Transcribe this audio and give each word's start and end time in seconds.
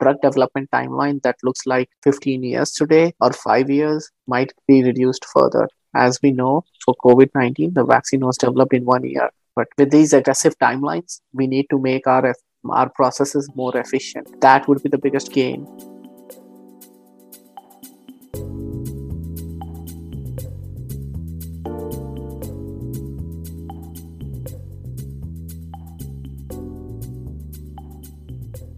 drug 0.00 0.16
development 0.22 0.68
timeline 0.72 1.22
that 1.22 1.36
looks 1.42 1.66
like 1.66 1.88
15 2.02 2.42
years 2.42 2.72
today 2.72 3.14
or 3.20 3.32
five 3.32 3.70
years 3.70 4.10
might 4.26 4.52
be 4.66 4.82
reduced 4.82 5.24
further. 5.32 5.68
As 5.94 6.18
we 6.22 6.32
know, 6.32 6.64
for 6.84 6.94
COVID 7.04 7.30
19, 7.34 7.74
the 7.74 7.84
vaccine 7.84 8.20
was 8.20 8.36
developed 8.36 8.74
in 8.74 8.84
one 8.84 9.04
year. 9.04 9.30
But 9.54 9.68
with 9.78 9.90
these 9.90 10.12
aggressive 10.12 10.58
timelines, 10.58 11.20
we 11.32 11.46
need 11.46 11.66
to 11.70 11.78
make 11.78 12.06
our, 12.06 12.34
our 12.68 12.90
processes 12.90 13.48
more 13.54 13.76
efficient. 13.76 14.40
That 14.40 14.66
would 14.66 14.82
be 14.82 14.88
the 14.88 14.98
biggest 14.98 15.32
gain. 15.32 15.66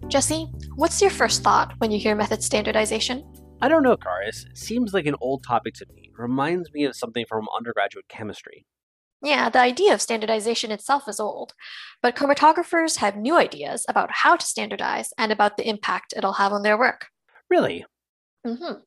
Jesse, 0.07 0.47
what's 0.77 1.01
your 1.01 1.09
first 1.09 1.43
thought 1.43 1.73
when 1.79 1.89
you 1.91 1.99
hear 1.99 2.15
method 2.15 2.43
standardization? 2.43 3.25
I 3.61 3.67
don't 3.67 3.81
know, 3.81 3.95
Charis. 3.95 4.45
It 4.47 4.57
seems 4.57 4.93
like 4.93 5.07
an 5.07 5.15
old 5.19 5.43
topic 5.43 5.73
to 5.75 5.85
me. 5.93 6.11
It 6.13 6.21
reminds 6.21 6.71
me 6.71 6.85
of 6.85 6.95
something 6.95 7.25
from 7.27 7.47
undergraduate 7.55 8.07
chemistry. 8.07 8.67
Yeah, 9.23 9.49
the 9.49 9.59
idea 9.59 9.95
of 9.95 10.01
standardization 10.01 10.71
itself 10.71 11.07
is 11.07 11.19
old, 11.19 11.53
but 12.03 12.15
chromatographers 12.15 12.97
have 12.97 13.17
new 13.17 13.35
ideas 13.35 13.83
about 13.89 14.11
how 14.11 14.35
to 14.35 14.45
standardize 14.45 15.09
and 15.17 15.31
about 15.31 15.57
the 15.57 15.67
impact 15.67 16.13
it'll 16.15 16.33
have 16.33 16.53
on 16.53 16.61
their 16.61 16.77
work. 16.77 17.07
Really? 17.49 17.83
Mm-hmm. 18.45 18.81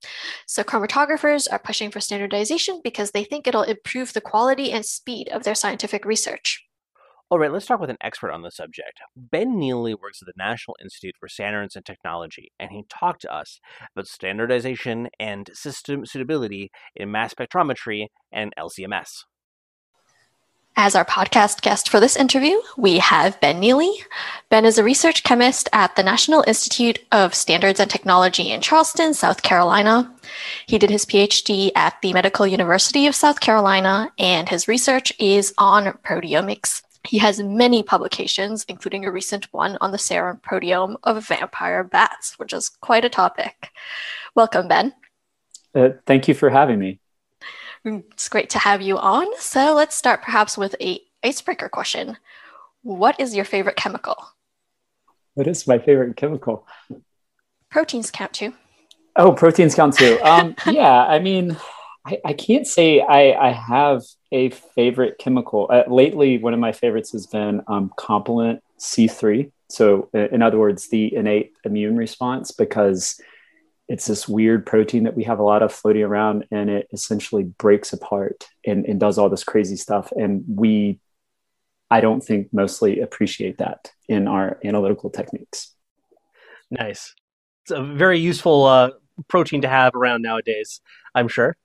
So, 0.46 0.62
chromatographers 0.62 1.48
are 1.50 1.58
pushing 1.58 1.90
for 1.90 2.00
standardization 2.00 2.80
because 2.84 3.10
they 3.10 3.24
think 3.24 3.48
it'll 3.48 3.62
improve 3.62 4.12
the 4.12 4.20
quality 4.20 4.70
and 4.70 4.86
speed 4.86 5.28
of 5.30 5.42
their 5.42 5.56
scientific 5.56 6.04
research. 6.04 6.64
All 7.32 7.38
right, 7.38 7.52
let's 7.52 7.66
talk 7.66 7.78
with 7.78 7.90
an 7.90 7.96
expert 8.00 8.32
on 8.32 8.42
the 8.42 8.50
subject. 8.50 8.98
Ben 9.14 9.56
Neely 9.56 9.94
works 9.94 10.20
at 10.20 10.26
the 10.26 10.32
National 10.36 10.76
Institute 10.82 11.14
for 11.20 11.28
Standards 11.28 11.76
and 11.76 11.86
Technology, 11.86 12.50
and 12.58 12.72
he 12.72 12.82
talked 12.88 13.20
to 13.20 13.32
us 13.32 13.60
about 13.94 14.08
standardization 14.08 15.08
and 15.20 15.48
system 15.54 16.04
suitability 16.04 16.72
in 16.96 17.12
mass 17.12 17.32
spectrometry 17.32 18.08
and 18.32 18.52
LCMS. 18.58 19.22
As 20.74 20.96
our 20.96 21.04
podcast 21.04 21.62
guest 21.62 21.88
for 21.88 22.00
this 22.00 22.16
interview, 22.16 22.56
we 22.76 22.98
have 22.98 23.40
Ben 23.40 23.60
Neely. 23.60 23.92
Ben 24.48 24.64
is 24.64 24.76
a 24.76 24.82
research 24.82 25.22
chemist 25.22 25.68
at 25.72 25.94
the 25.94 26.02
National 26.02 26.42
Institute 26.48 26.98
of 27.12 27.32
Standards 27.32 27.78
and 27.78 27.88
Technology 27.88 28.50
in 28.50 28.60
Charleston, 28.60 29.14
South 29.14 29.42
Carolina. 29.42 30.12
He 30.66 30.78
did 30.78 30.90
his 30.90 31.04
PhD 31.04 31.70
at 31.76 31.94
the 32.02 32.12
Medical 32.12 32.44
University 32.44 33.06
of 33.06 33.14
South 33.14 33.38
Carolina, 33.38 34.12
and 34.18 34.48
his 34.48 34.66
research 34.66 35.12
is 35.20 35.54
on 35.58 35.92
proteomics. 36.04 36.82
He 37.04 37.18
has 37.18 37.40
many 37.42 37.82
publications, 37.82 38.64
including 38.68 39.04
a 39.04 39.10
recent 39.10 39.52
one 39.52 39.78
on 39.80 39.90
the 39.90 39.98
serum 39.98 40.38
proteome 40.38 40.96
of 41.02 41.26
vampire 41.26 41.82
bats, 41.82 42.38
which 42.38 42.52
is 42.52 42.68
quite 42.68 43.04
a 43.04 43.08
topic. 43.08 43.70
Welcome, 44.34 44.68
Ben. 44.68 44.94
Uh, 45.74 45.90
thank 46.06 46.28
you 46.28 46.34
for 46.34 46.50
having 46.50 46.78
me. 46.78 47.00
It's 47.84 48.28
great 48.28 48.50
to 48.50 48.58
have 48.58 48.82
you 48.82 48.98
on. 48.98 49.26
So 49.38 49.74
let's 49.74 49.96
start 49.96 50.22
perhaps 50.22 50.58
with 50.58 50.74
a 50.80 51.00
icebreaker 51.24 51.68
question. 51.68 52.18
What 52.82 53.18
is 53.18 53.34
your 53.34 53.44
favorite 53.44 53.76
chemical? 53.76 54.16
What 55.34 55.46
is 55.46 55.66
my 55.66 55.78
favorite 55.78 56.16
chemical? 56.16 56.66
Proteins 57.70 58.10
count 58.10 58.34
too. 58.34 58.52
Oh, 59.16 59.32
proteins 59.32 59.74
count 59.74 59.94
too. 59.94 60.18
Um, 60.22 60.54
yeah, 60.66 61.04
I 61.06 61.18
mean, 61.18 61.56
I, 62.04 62.18
I 62.24 62.32
can't 62.34 62.66
say 62.66 63.00
I, 63.00 63.32
I 63.32 63.52
have 63.52 64.02
a 64.32 64.50
favorite 64.50 65.18
chemical. 65.18 65.66
Uh, 65.70 65.84
lately, 65.88 66.38
one 66.38 66.54
of 66.54 66.60
my 66.60 66.72
favorites 66.72 67.12
has 67.12 67.26
been 67.26 67.62
um, 67.66 67.92
complement 67.96 68.62
C3. 68.78 69.50
So, 69.68 70.08
in 70.12 70.42
other 70.42 70.58
words, 70.58 70.88
the 70.88 71.14
innate 71.14 71.52
immune 71.64 71.96
response, 71.96 72.50
because 72.50 73.20
it's 73.88 74.06
this 74.06 74.28
weird 74.28 74.64
protein 74.66 75.04
that 75.04 75.16
we 75.16 75.24
have 75.24 75.40
a 75.40 75.42
lot 75.42 75.62
of 75.62 75.72
floating 75.72 76.02
around 76.02 76.44
and 76.52 76.70
it 76.70 76.88
essentially 76.92 77.42
breaks 77.42 77.92
apart 77.92 78.48
and, 78.64 78.84
and 78.86 79.00
does 79.00 79.18
all 79.18 79.28
this 79.28 79.42
crazy 79.42 79.74
stuff. 79.76 80.12
And 80.12 80.44
we, 80.48 81.00
I 81.90 82.00
don't 82.00 82.20
think, 82.20 82.52
mostly 82.52 83.00
appreciate 83.00 83.58
that 83.58 83.90
in 84.08 84.28
our 84.28 84.60
analytical 84.64 85.10
techniques. 85.10 85.74
Nice. 86.70 87.14
It's 87.64 87.72
a 87.72 87.82
very 87.82 88.20
useful 88.20 88.64
uh, 88.64 88.90
protein 89.26 89.62
to 89.62 89.68
have 89.68 89.94
around 89.96 90.22
nowadays, 90.22 90.80
I'm 91.14 91.26
sure. 91.26 91.56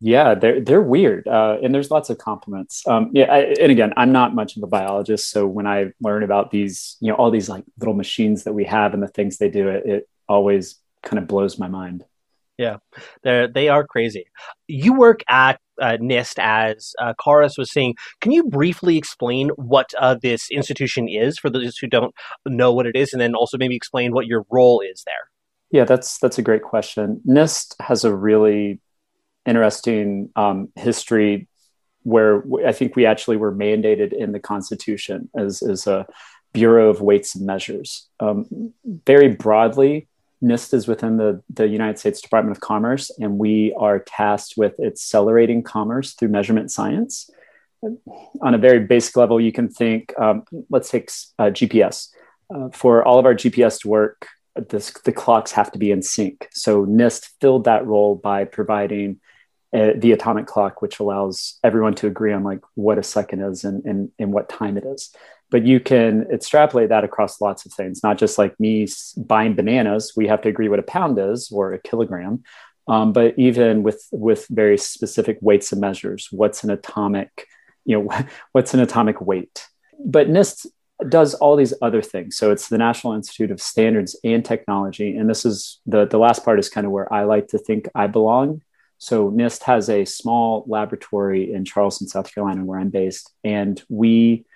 Yeah, 0.00 0.34
they're 0.34 0.60
they're 0.60 0.82
weird, 0.82 1.26
uh, 1.26 1.58
and 1.62 1.74
there's 1.74 1.90
lots 1.90 2.10
of 2.10 2.18
complements. 2.18 2.86
Um, 2.86 3.10
yeah, 3.12 3.32
I, 3.32 3.38
and 3.60 3.72
again, 3.72 3.92
I'm 3.96 4.12
not 4.12 4.34
much 4.34 4.56
of 4.56 4.62
a 4.62 4.66
biologist, 4.66 5.30
so 5.30 5.46
when 5.46 5.66
I 5.66 5.92
learn 6.00 6.22
about 6.22 6.50
these, 6.50 6.96
you 7.00 7.10
know, 7.10 7.14
all 7.14 7.30
these 7.30 7.48
like 7.48 7.64
little 7.78 7.94
machines 7.94 8.44
that 8.44 8.52
we 8.52 8.64
have 8.64 8.92
and 8.92 9.02
the 9.02 9.08
things 9.08 9.38
they 9.38 9.48
do, 9.48 9.68
it, 9.68 9.86
it 9.86 10.08
always 10.28 10.78
kind 11.02 11.18
of 11.18 11.26
blows 11.26 11.58
my 11.58 11.68
mind. 11.68 12.04
Yeah, 12.58 12.78
they 13.22 13.48
they 13.52 13.68
are 13.68 13.86
crazy. 13.86 14.26
You 14.68 14.92
work 14.92 15.22
at 15.28 15.58
uh, 15.80 15.96
NIST, 16.00 16.38
as 16.38 16.92
uh, 17.00 17.14
Charis 17.22 17.56
was 17.56 17.72
saying. 17.72 17.94
Can 18.20 18.32
you 18.32 18.44
briefly 18.44 18.96
explain 18.96 19.48
what 19.56 19.90
uh, 19.98 20.16
this 20.20 20.50
institution 20.50 21.08
is 21.08 21.38
for 21.38 21.50
those 21.50 21.78
who 21.78 21.86
don't 21.86 22.14
know 22.46 22.72
what 22.72 22.86
it 22.86 22.96
is, 22.96 23.12
and 23.12 23.20
then 23.20 23.34
also 23.34 23.58
maybe 23.58 23.76
explain 23.76 24.12
what 24.12 24.26
your 24.26 24.44
role 24.50 24.80
is 24.80 25.02
there? 25.06 25.30
Yeah, 25.70 25.84
that's 25.84 26.18
that's 26.18 26.38
a 26.38 26.42
great 26.42 26.62
question. 26.62 27.20
NIST 27.26 27.74
has 27.80 28.04
a 28.04 28.14
really 28.14 28.80
interesting 29.46 30.30
um, 30.36 30.68
history 30.76 31.48
where 32.02 32.44
I 32.66 32.72
think 32.72 32.96
we 32.96 33.06
actually 33.06 33.38
were 33.38 33.52
mandated 33.52 34.12
in 34.12 34.32
the 34.32 34.40
Constitution 34.40 35.30
as, 35.36 35.62
as 35.62 35.86
a 35.86 36.06
Bureau 36.52 36.90
of 36.90 37.00
Weights 37.00 37.34
and 37.34 37.46
Measures. 37.46 38.08
Um, 38.20 38.72
very 38.84 39.28
broadly, 39.28 40.08
NIST 40.42 40.74
is 40.74 40.86
within 40.86 41.16
the, 41.16 41.42
the 41.48 41.66
United 41.66 41.98
States 41.98 42.20
Department 42.20 42.56
of 42.56 42.60
Commerce, 42.60 43.10
and 43.18 43.38
we 43.38 43.74
are 43.78 43.98
tasked 43.98 44.54
with 44.56 44.78
accelerating 44.78 45.62
commerce 45.62 46.12
through 46.12 46.28
measurement 46.28 46.70
science. 46.70 47.30
On 48.42 48.54
a 48.54 48.58
very 48.58 48.80
basic 48.80 49.16
level, 49.16 49.40
you 49.40 49.52
can 49.52 49.68
think, 49.68 50.12
um, 50.18 50.44
let's 50.70 50.90
take 50.90 51.10
uh, 51.38 51.44
GPS. 51.44 52.10
Uh, 52.54 52.68
for 52.70 53.02
all 53.04 53.18
of 53.18 53.24
our 53.24 53.34
GPS 53.34 53.80
to 53.80 53.88
work, 53.88 54.28
this, 54.68 54.92
the 55.04 55.12
clocks 55.12 55.52
have 55.52 55.72
to 55.72 55.78
be 55.78 55.90
in 55.90 56.02
sync. 56.02 56.48
So 56.52 56.84
NIST 56.86 57.30
filled 57.40 57.64
that 57.64 57.86
role 57.86 58.14
by 58.14 58.44
providing 58.44 59.20
the 59.74 60.12
atomic 60.12 60.46
clock, 60.46 60.80
which 60.80 61.00
allows 61.00 61.58
everyone 61.64 61.94
to 61.96 62.06
agree 62.06 62.32
on 62.32 62.44
like 62.44 62.60
what 62.74 62.96
a 62.96 63.02
second 63.02 63.42
is 63.42 63.64
and, 63.64 63.84
and, 63.84 64.10
and 64.20 64.32
what 64.32 64.48
time 64.48 64.76
it 64.76 64.84
is. 64.84 65.12
But 65.50 65.66
you 65.66 65.80
can 65.80 66.26
extrapolate 66.32 66.90
that 66.90 67.02
across 67.02 67.40
lots 67.40 67.66
of 67.66 67.72
things, 67.72 68.02
not 68.02 68.16
just 68.16 68.38
like 68.38 68.58
me 68.60 68.86
buying 69.16 69.54
bananas. 69.54 70.12
We 70.16 70.28
have 70.28 70.42
to 70.42 70.48
agree 70.48 70.68
what 70.68 70.78
a 70.78 70.84
pound 70.84 71.18
is 71.18 71.50
or 71.50 71.72
a 71.72 71.80
kilogram, 71.80 72.44
um, 72.86 73.12
but 73.12 73.34
even 73.36 73.82
with 73.82 74.06
with 74.12 74.46
very 74.48 74.78
specific 74.78 75.38
weights 75.40 75.72
and 75.72 75.80
measures. 75.80 76.28
What's 76.30 76.62
an 76.62 76.70
atomic, 76.70 77.46
you 77.84 78.00
know, 78.00 78.26
what's 78.52 78.74
an 78.74 78.80
atomic 78.80 79.20
weight? 79.20 79.66
But 80.04 80.28
NIST 80.28 80.66
does 81.08 81.34
all 81.34 81.56
these 81.56 81.74
other 81.82 82.00
things. 82.00 82.36
So 82.36 82.52
it's 82.52 82.68
the 82.68 82.78
National 82.78 83.14
Institute 83.14 83.50
of 83.50 83.60
Standards 83.60 84.16
and 84.22 84.44
Technology, 84.44 85.16
and 85.16 85.28
this 85.28 85.44
is 85.44 85.80
the 85.84 86.06
the 86.06 86.18
last 86.18 86.44
part 86.44 86.60
is 86.60 86.68
kind 86.68 86.86
of 86.86 86.92
where 86.92 87.12
I 87.12 87.24
like 87.24 87.48
to 87.48 87.58
think 87.58 87.88
I 87.94 88.06
belong 88.06 88.62
so 89.04 89.30
NIST 89.30 89.62
has 89.64 89.90
a 89.90 90.06
small 90.06 90.64
laboratory 90.66 91.52
in 91.52 91.66
Charleston, 91.66 92.08
South 92.08 92.34
Carolina, 92.34 92.64
where 92.64 92.78
I'm 92.78 92.88
based, 92.88 93.30
and 93.44 93.82
we, 93.90 94.46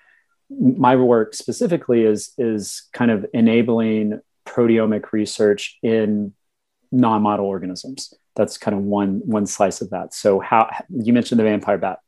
my 0.48 0.96
work 0.96 1.34
specifically 1.34 2.02
is 2.02 2.32
is 2.38 2.88
kind 2.94 3.10
of 3.10 3.26
enabling 3.34 4.20
proteomic 4.46 5.12
research 5.12 5.76
in 5.82 6.32
non-model 6.90 7.44
organisms. 7.44 8.14
That's 8.36 8.56
kind 8.56 8.74
of 8.74 8.82
one 8.82 9.20
one 9.24 9.44
slice 9.44 9.82
of 9.82 9.90
that. 9.90 10.14
So 10.14 10.40
how 10.40 10.70
you 10.88 11.12
mentioned 11.12 11.38
the 11.38 11.44
vampire 11.44 11.76
bat. 11.76 11.98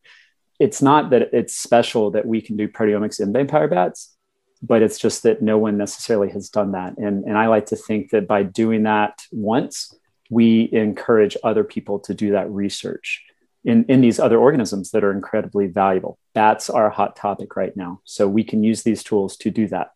It's 0.59 0.81
not 0.81 1.11
that 1.11 1.35
it's 1.35 1.55
special 1.55 2.11
that 2.13 2.27
we 2.27 2.41
can 2.41 2.57
do 2.57 2.69
proteomics 2.69 3.21
in 3.21 3.35
vampire 3.35 3.69
bats, 3.69 4.17
but 4.63 4.81
it's 4.81 4.99
just 4.99 5.23
that 5.25 5.43
no 5.43 5.59
one 5.59 5.77
necessarily 5.77 6.31
has 6.31 6.49
done 6.49 6.73
that. 6.73 6.97
And, 6.97 7.25
and 7.25 7.37
I 7.37 7.49
like 7.49 7.67
to 7.67 7.77
think 7.77 8.11
that 8.11 8.27
by 8.27 8.43
doing 8.43 8.85
that 8.85 9.21
once, 9.31 9.95
we 10.31 10.71
encourage 10.73 11.37
other 11.45 11.65
people 11.65 11.99
to 11.99 12.15
do 12.15 12.33
that 12.33 12.51
research 12.51 13.23
in, 13.65 13.85
in 13.89 14.01
these 14.01 14.19
other 14.19 14.39
organisms 14.39 14.93
that 14.93 15.05
are 15.05 15.13
incredibly 15.13 15.67
valuable. 15.67 16.19
That's 16.35 16.71
our 16.71 16.89
hot 16.89 17.17
topic 17.17 17.57
right 17.57 17.77
now. 17.77 18.01
So 18.05 18.27
we 18.27 18.45
can 18.45 18.65
use 18.65 18.83
these 18.83 19.03
tools 19.03 19.37
to 19.39 19.51
do 19.51 19.67
that. 19.69 19.91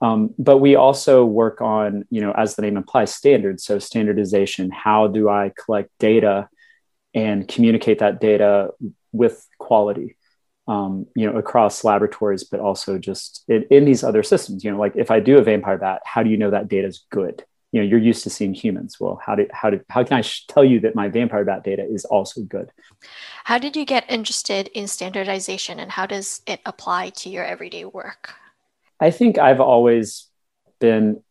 Um, 0.00 0.34
but 0.38 0.58
we 0.58 0.76
also 0.76 1.24
work 1.24 1.60
on, 1.60 2.04
you 2.10 2.20
know, 2.20 2.32
as 2.32 2.54
the 2.54 2.62
name 2.62 2.76
implies, 2.76 3.14
standards. 3.14 3.64
So 3.64 3.78
standardization. 3.78 4.70
How 4.70 5.06
do 5.06 5.28
I 5.28 5.52
collect 5.64 5.90
data 5.98 6.48
and 7.14 7.48
communicate 7.48 8.00
that 8.00 8.20
data 8.20 8.70
with 9.12 9.46
quality? 9.58 10.16
Um, 10.66 11.06
you 11.14 11.30
know, 11.30 11.36
across 11.36 11.84
laboratories, 11.84 12.44
but 12.44 12.58
also 12.58 12.96
just 12.96 13.44
in, 13.48 13.64
in, 13.70 13.84
these 13.84 14.02
other 14.02 14.22
systems. 14.22 14.64
You 14.64 14.70
know, 14.70 14.78
like 14.78 14.96
if 14.96 15.10
I 15.10 15.20
do 15.20 15.36
a 15.36 15.42
vampire 15.42 15.76
bat, 15.76 16.00
how 16.06 16.22
do 16.22 16.30
you 16.30 16.38
know 16.38 16.52
that 16.52 16.68
data 16.68 16.88
is 16.88 17.04
good? 17.10 17.44
You 17.74 17.80
know 17.80 17.86
you're 17.86 17.98
used 17.98 18.22
to 18.22 18.30
seeing 18.30 18.54
humans. 18.54 19.00
Well 19.00 19.20
how 19.24 19.34
do 19.34 19.46
how 19.52 19.70
do 19.70 19.80
how 19.90 20.04
can 20.04 20.16
i 20.16 20.20
sh- 20.20 20.46
tell 20.46 20.64
you 20.64 20.78
that 20.80 20.94
my 20.94 21.08
vampire 21.08 21.44
bat 21.44 21.64
data 21.64 21.84
is 21.84 22.04
also 22.04 22.42
good? 22.42 22.70
How 23.42 23.58
did 23.58 23.74
you 23.74 23.84
get 23.84 24.04
interested 24.08 24.68
in 24.68 24.86
standardization 24.86 25.80
and 25.80 25.90
how 25.90 26.06
does 26.06 26.40
it 26.46 26.60
apply 26.64 27.10
to 27.10 27.28
your 27.28 27.44
everyday 27.44 27.84
work? 27.84 28.34
I 29.00 29.10
think 29.10 29.38
i've 29.38 29.60
always 29.60 30.28
been 30.78 31.22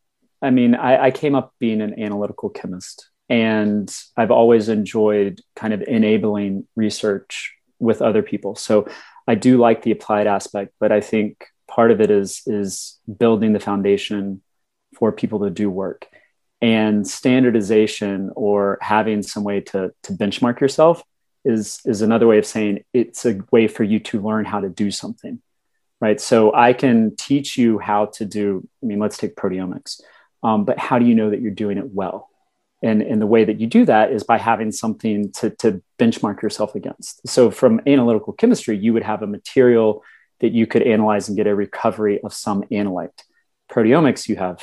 I 0.44 0.50
mean, 0.50 0.76
I, 0.76 1.06
I 1.06 1.12
came 1.12 1.36
up 1.36 1.54
being 1.58 1.80
an 1.80 1.98
analytical 1.98 2.50
chemist, 2.50 3.10
and 3.30 3.90
I've 4.18 4.30
always 4.30 4.68
enjoyed 4.68 5.40
kind 5.56 5.74
of 5.74 5.82
enabling 5.84 6.68
research 6.76 7.54
with 7.80 8.02
other 8.02 8.22
people. 8.22 8.56
So 8.56 8.90
I 9.26 9.36
do 9.36 9.58
like 9.58 9.84
the 9.84 9.92
applied 9.92 10.28
aspect, 10.28 10.74
but 10.82 10.92
I 10.92 11.00
think 11.00 11.46
part 11.70 11.92
of 11.92 12.02
it 12.02 12.12
is 12.12 12.42
is 12.46 13.00
building 13.18 13.54
the 13.54 13.60
foundation 13.62 14.42
for 15.00 15.14
people 15.14 15.40
to 15.40 15.50
do 15.50 15.70
work 15.70 16.08
and 16.64 17.06
standardization 17.06 18.32
or 18.36 18.80
having 18.82 19.22
some 19.22 19.44
way 19.44 19.60
to, 19.60 19.94
to 20.04 20.14
benchmark 20.14 20.60
yourself 20.60 21.04
is 21.46 21.82
is 21.86 22.02
another 22.02 22.26
way 22.26 22.38
of 22.38 22.46
saying 22.46 22.84
it's 22.94 23.26
a 23.26 23.40
way 23.52 23.68
for 23.68 23.84
you 23.84 24.00
to 24.00 24.22
learn 24.22 24.46
how 24.46 24.62
to 24.62 24.70
do 24.70 24.90
something 24.90 25.42
right? 26.00 26.20
So 26.20 26.54
i 26.54 26.74
can 26.74 27.16
teach 27.16 27.58
you 27.58 27.80
how 27.80 28.08
to 28.18 28.26
do 28.26 28.68
i 28.82 28.86
mean 28.86 29.00
let's 29.00 29.18
take 29.18 29.36
proteomics 29.36 30.02
um, 30.44 30.66
but 30.66 30.78
how 30.78 31.00
do 31.00 31.06
you 31.06 31.16
know 31.16 31.30
that 31.30 31.42
you're 31.42 31.52
doing 31.52 31.78
it 31.78 31.92
well? 31.92 32.30
And, 32.84 33.02
and 33.02 33.22
the 33.22 33.28
way 33.28 33.46
that 33.46 33.62
you 33.62 33.68
do 33.68 33.86
that 33.86 34.12
is 34.12 34.26
by 34.26 34.38
having 34.38 34.74
something 34.74 35.32
to, 35.34 35.50
to 35.52 35.82
benchmark 35.98 36.42
yourself 36.42 36.76
against. 36.76 37.26
So 37.28 37.50
from 37.50 37.80
analytical 37.88 38.34
chemistry 38.34 38.78
you 38.78 38.92
would 38.92 39.04
have 39.04 39.22
a 39.22 39.28
material 39.28 40.04
that 40.42 40.52
you 40.52 40.68
could 40.68 40.82
analyze 40.82 41.30
and 41.30 41.38
get 41.38 41.48
a 41.48 41.56
recovery 41.56 42.20
of 42.22 42.34
some 42.34 42.64
analyte. 42.64 43.24
Proteomics 43.72 44.28
you 44.28 44.36
have 44.36 44.62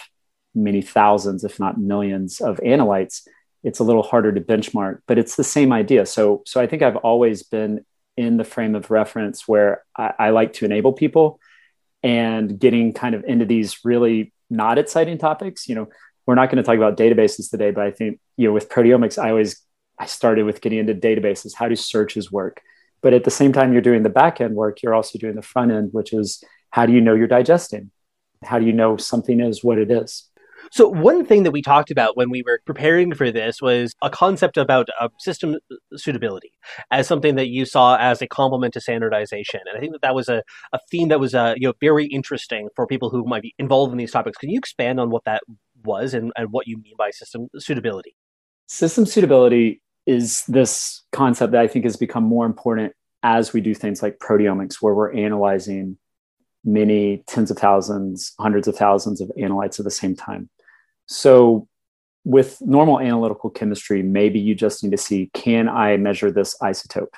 many 0.54 0.82
thousands, 0.82 1.44
if 1.44 1.60
not 1.60 1.78
millions, 1.78 2.40
of 2.40 2.58
analytes, 2.58 3.26
it's 3.62 3.78
a 3.78 3.84
little 3.84 4.02
harder 4.02 4.32
to 4.32 4.40
benchmark, 4.40 5.00
but 5.06 5.18
it's 5.18 5.36
the 5.36 5.44
same 5.44 5.72
idea. 5.72 6.06
So, 6.06 6.42
so 6.46 6.60
I 6.60 6.66
think 6.66 6.82
I've 6.82 6.96
always 6.96 7.42
been 7.42 7.84
in 8.16 8.36
the 8.36 8.44
frame 8.44 8.74
of 8.74 8.90
reference 8.90 9.46
where 9.46 9.84
I, 9.96 10.12
I 10.18 10.30
like 10.30 10.54
to 10.54 10.64
enable 10.64 10.92
people 10.92 11.40
and 12.02 12.58
getting 12.58 12.92
kind 12.92 13.14
of 13.14 13.24
into 13.24 13.44
these 13.44 13.84
really 13.84 14.32
not 14.48 14.78
exciting 14.78 15.18
topics. 15.18 15.68
You 15.68 15.74
know, 15.74 15.88
we're 16.26 16.34
not 16.34 16.46
going 16.50 16.56
to 16.56 16.62
talk 16.62 16.76
about 16.76 16.96
databases 16.96 17.50
today, 17.50 17.70
but 17.70 17.84
I 17.84 17.90
think, 17.90 18.18
you 18.36 18.48
know, 18.48 18.52
with 18.52 18.68
proteomics, 18.68 19.22
I 19.22 19.30
always, 19.30 19.62
I 19.98 20.06
started 20.06 20.44
with 20.44 20.60
getting 20.60 20.78
into 20.78 20.94
databases. 20.94 21.54
How 21.54 21.68
do 21.68 21.76
searches 21.76 22.32
work? 22.32 22.62
But 23.02 23.14
at 23.14 23.24
the 23.24 23.30
same 23.30 23.52
time, 23.52 23.72
you're 23.72 23.82
doing 23.82 24.02
the 24.02 24.10
back 24.10 24.40
end 24.40 24.54
work, 24.54 24.82
you're 24.82 24.94
also 24.94 25.18
doing 25.18 25.36
the 25.36 25.42
front 25.42 25.72
end, 25.72 25.90
which 25.92 26.12
is 26.12 26.42
how 26.70 26.86
do 26.86 26.92
you 26.92 27.00
know 27.00 27.14
you're 27.14 27.26
digesting? 27.26 27.90
How 28.42 28.58
do 28.58 28.66
you 28.66 28.72
know 28.72 28.96
something 28.96 29.40
is 29.40 29.62
what 29.64 29.78
it 29.78 29.90
is? 29.90 30.29
So 30.72 30.88
one 30.88 31.26
thing 31.26 31.42
that 31.42 31.50
we 31.50 31.62
talked 31.62 31.90
about 31.90 32.16
when 32.16 32.30
we 32.30 32.42
were 32.42 32.60
preparing 32.64 33.12
for 33.14 33.32
this 33.32 33.60
was 33.60 33.92
a 34.02 34.10
concept 34.10 34.56
about 34.56 34.88
uh, 35.00 35.08
system 35.18 35.56
suitability 35.96 36.52
as 36.92 37.08
something 37.08 37.34
that 37.34 37.48
you 37.48 37.64
saw 37.64 37.96
as 37.96 38.22
a 38.22 38.28
complement 38.28 38.74
to 38.74 38.80
standardization, 38.80 39.60
and 39.66 39.76
I 39.76 39.80
think 39.80 39.92
that 39.92 40.02
that 40.02 40.14
was 40.14 40.28
a, 40.28 40.42
a 40.72 40.78
theme 40.90 41.08
that 41.08 41.18
was 41.18 41.34
uh, 41.34 41.54
you 41.56 41.66
know 41.66 41.74
very 41.80 42.06
interesting 42.06 42.68
for 42.76 42.86
people 42.86 43.10
who 43.10 43.24
might 43.24 43.42
be 43.42 43.54
involved 43.58 43.90
in 43.90 43.98
these 43.98 44.12
topics. 44.12 44.38
Can 44.38 44.48
you 44.48 44.58
expand 44.58 45.00
on 45.00 45.10
what 45.10 45.24
that 45.24 45.42
was 45.84 46.14
and, 46.14 46.32
and 46.36 46.52
what 46.52 46.68
you 46.68 46.76
mean 46.76 46.94
by 46.96 47.10
system 47.10 47.48
suitability? 47.58 48.14
System 48.68 49.06
suitability 49.06 49.82
is 50.06 50.44
this 50.46 51.02
concept 51.12 51.52
that 51.52 51.60
I 51.60 51.66
think 51.66 51.84
has 51.84 51.96
become 51.96 52.24
more 52.24 52.46
important 52.46 52.92
as 53.22 53.52
we 53.52 53.60
do 53.60 53.74
things 53.74 54.02
like 54.02 54.18
proteomics, 54.18 54.76
where 54.80 54.94
we're 54.94 55.12
analyzing 55.12 55.98
many 56.64 57.24
tens 57.26 57.50
of 57.50 57.58
thousands, 57.58 58.32
hundreds 58.38 58.68
of 58.68 58.76
thousands 58.76 59.20
of 59.20 59.30
analytes 59.38 59.78
at 59.78 59.84
the 59.84 59.90
same 59.90 60.14
time. 60.14 60.48
So 61.10 61.66
with 62.24 62.60
normal 62.60 63.00
analytical 63.00 63.50
chemistry, 63.50 64.00
maybe 64.00 64.38
you 64.38 64.54
just 64.54 64.84
need 64.84 64.92
to 64.92 64.96
see 64.96 65.28
can 65.34 65.68
I 65.68 65.96
measure 65.96 66.30
this 66.30 66.56
isotope 66.62 67.14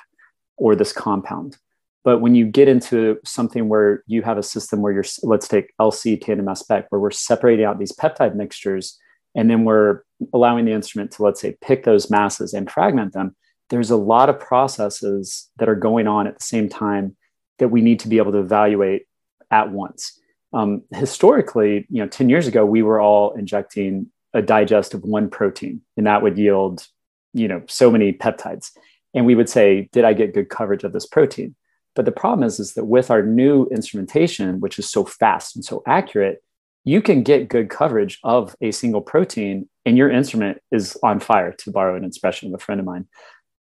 or 0.57 0.75
this 0.75 0.91
compound? 0.91 1.57
But 2.03 2.17
when 2.17 2.33
you 2.33 2.47
get 2.47 2.67
into 2.67 3.19
something 3.23 3.69
where 3.69 4.03
you 4.07 4.23
have 4.23 4.39
a 4.39 4.43
system 4.43 4.81
where 4.81 4.91
you're, 4.91 5.05
let's 5.21 5.47
take 5.47 5.73
LC 5.79 6.19
tandem 6.19 6.47
mass 6.47 6.61
spec, 6.61 6.87
where 6.89 6.99
we're 6.99 7.11
separating 7.11 7.65
out 7.65 7.77
these 7.77 7.91
peptide 7.91 8.35
mixtures 8.35 8.97
and 9.35 9.47
then 9.47 9.63
we're 9.63 10.01
allowing 10.33 10.65
the 10.65 10.73
instrument 10.73 11.11
to, 11.11 11.23
let's 11.23 11.39
say, 11.39 11.55
pick 11.61 11.83
those 11.83 12.09
masses 12.09 12.53
and 12.53 12.71
fragment 12.71 13.13
them, 13.13 13.35
there's 13.69 13.91
a 13.91 13.95
lot 13.95 14.27
of 14.27 14.39
processes 14.39 15.51
that 15.57 15.69
are 15.69 15.75
going 15.75 16.07
on 16.07 16.25
at 16.25 16.39
the 16.39 16.43
same 16.43 16.67
time 16.67 17.15
that 17.59 17.69
we 17.69 17.81
need 17.81 17.99
to 17.99 18.07
be 18.07 18.17
able 18.17 18.31
to 18.31 18.39
evaluate 18.39 19.03
at 19.51 19.71
once 19.71 20.19
um, 20.53 20.83
historically, 20.91 21.85
you 21.89 22.01
know, 22.01 22.07
10 22.07 22.29
years 22.29 22.47
ago, 22.47 22.65
we 22.65 22.83
were 22.83 23.01
all 23.01 23.33
injecting 23.33 24.07
a 24.33 24.41
digest 24.41 24.93
of 24.93 25.03
one 25.03 25.29
protein, 25.29 25.81
and 25.97 26.07
that 26.07 26.21
would 26.21 26.37
yield, 26.37 26.87
you 27.33 27.47
know, 27.47 27.61
so 27.67 27.91
many 27.91 28.13
peptides. 28.13 28.71
And 29.13 29.25
we 29.25 29.35
would 29.35 29.49
say, 29.49 29.89
did 29.91 30.05
I 30.05 30.13
get 30.13 30.33
good 30.33 30.49
coverage 30.49 30.83
of 30.83 30.93
this 30.93 31.05
protein? 31.05 31.55
But 31.95 32.05
the 32.05 32.11
problem 32.11 32.45
is, 32.45 32.59
is 32.59 32.73
that 32.73 32.85
with 32.85 33.11
our 33.11 33.21
new 33.21 33.67
instrumentation, 33.67 34.59
which 34.59 34.79
is 34.79 34.89
so 34.89 35.05
fast 35.05 35.55
and 35.55 35.63
so 35.63 35.83
accurate, 35.85 36.43
you 36.85 37.01
can 37.01 37.23
get 37.23 37.47
good 37.47 37.69
coverage 37.69 38.19
of 38.23 38.55
a 38.61 38.71
single 38.71 39.01
protein, 39.01 39.69
and 39.85 39.97
your 39.97 40.09
instrument 40.09 40.61
is 40.71 40.97
on 41.03 41.19
fire, 41.19 41.53
to 41.53 41.71
borrow 41.71 41.95
an 41.95 42.03
expression 42.03 42.49
of 42.49 42.59
a 42.59 42.63
friend 42.63 42.79
of 42.79 42.85
mine. 42.85 43.07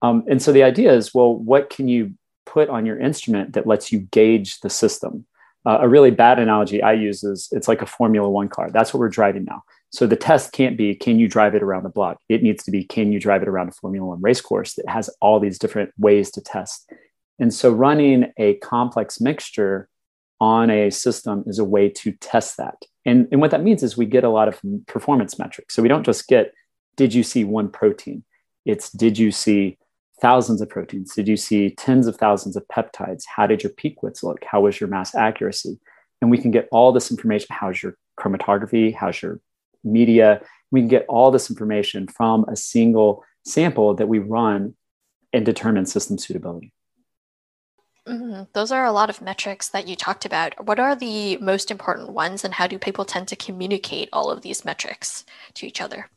Um, 0.02 0.24
and 0.28 0.42
so 0.42 0.52
the 0.52 0.64
idea 0.64 0.94
is, 0.94 1.14
well, 1.14 1.36
what 1.36 1.70
can 1.70 1.88
you 1.88 2.14
put 2.46 2.70
on 2.70 2.86
your 2.86 3.00
instrument 3.00 3.54
that 3.54 3.68
lets 3.68 3.92
you 3.92 4.00
gauge 4.00 4.60
the 4.62 4.70
system? 4.70 5.26
Uh, 5.66 5.80
a 5.82 5.88
really 5.88 6.12
bad 6.12 6.40
analogy 6.40 6.82
I 6.82 6.94
use 6.94 7.24
is 7.24 7.48
it's 7.52 7.68
like 7.68 7.82
a 7.82 7.86
Formula 7.86 8.30
One 8.30 8.50
car. 8.50 8.70
That's 8.72 8.94
what 8.94 9.00
we're 9.00 9.10
driving 9.10 9.46
now. 9.46 9.64
So 9.92 10.08
the 10.08 10.16
test 10.16 10.54
can't 10.54 10.78
be 10.78 10.96
can 10.96 11.20
you 11.20 11.28
drive 11.28 11.54
it 11.54 11.62
around 11.62 11.84
the 11.84 11.90
block? 11.90 12.18
It 12.30 12.42
needs 12.42 12.64
to 12.64 12.72
be 12.72 12.84
can 12.84 13.12
you 13.12 13.20
drive 13.20 13.42
it 13.42 13.48
around 13.48 13.70
a 13.70 13.74
Formula 13.74 14.08
One 14.08 14.22
race 14.22 14.42
course 14.42 14.74
that 14.76 14.90
has 14.90 15.10
all 15.22 15.40
these 15.40 15.60
different 15.60 15.92
ways 15.98 16.32
to 16.32 16.42
test. 16.42 16.92
And 17.40 17.54
so 17.54 17.72
running 17.72 18.32
a 18.38 18.56
complex 18.56 19.20
mixture 19.20 19.90
on 20.40 20.70
a 20.70 20.90
system 20.90 21.44
is 21.46 21.60
a 21.60 21.64
way 21.64 21.90
to 21.90 22.12
test 22.14 22.58
that. 22.58 22.84
And, 23.06 23.28
and 23.32 23.42
what 23.42 23.52
that 23.52 23.64
means 23.64 23.84
is 23.84 23.98
we 23.98 24.06
get 24.06 24.24
a 24.24 24.30
lot 24.30 24.48
of 24.48 24.60
performance 24.88 25.38
metrics. 25.38 25.76
So 25.76 25.82
we 25.82 25.88
don't 25.88 26.06
just 26.06 26.28
get 26.28 26.54
did 26.96 27.14
you 27.14 27.24
see 27.24 27.44
one 27.44 27.70
protein? 27.70 28.24
It's 28.66 28.92
did 28.92 29.18
you 29.18 29.32
see 29.32 29.78
thousands 30.22 30.62
of 30.62 30.70
proteins? 30.70 31.16
Did 31.16 31.28
you 31.28 31.36
see 31.36 31.72
tens 31.72 32.08
of 32.08 32.16
thousands 32.16 32.56
of 32.56 32.68
peptides? 32.68 33.24
How 33.28 33.48
did 33.48 33.64
your 33.64 33.72
peak 33.72 34.04
widths 34.04 34.24
look? 34.24 34.44
How 34.44 34.62
was 34.62 34.80
your 34.80 34.90
mass 34.90 35.16
accuracy? 35.16 35.80
And 36.22 36.30
we 36.30 36.38
can 36.38 36.52
get 36.52 36.68
all 36.72 36.92
this 36.92 37.10
information. 37.10 37.48
How's 37.50 37.82
your 37.82 37.98
chromatography? 38.20 38.94
How's 38.96 39.22
your 39.22 39.40
media? 39.84 40.42
We 40.70 40.82
can 40.82 40.88
get 40.88 41.06
all 41.10 41.32
this 41.32 41.50
information 41.50 42.08
from 42.08 42.46
a 42.48 42.56
single 42.56 43.24
sample 43.44 43.96
that 43.96 44.08
we 44.08 44.20
run 44.20 44.76
and 45.34 45.46
determine 45.46 45.86
system 45.88 46.18
suitability. 46.18 46.72
Mm-hmm. 48.08 48.44
Those 48.54 48.72
are 48.72 48.86
a 48.86 48.92
lot 48.92 49.10
of 49.10 49.22
metrics 49.22 49.70
that 49.70 49.88
you 49.88 49.96
talked 49.96 50.26
about. 50.26 50.66
What 50.66 50.80
are 50.80 50.96
the 50.96 51.38
most 51.38 51.72
important 51.72 52.10
ones, 52.10 52.44
and 52.44 52.54
how 52.54 52.68
do 52.68 52.78
people 52.78 53.06
tend 53.06 53.28
to 53.30 53.36
communicate 53.36 54.10
all 54.12 54.30
of 54.30 54.42
these 54.42 54.66
metrics 54.66 55.24
to 55.56 55.68
each 55.68 55.82
other? 55.82 56.10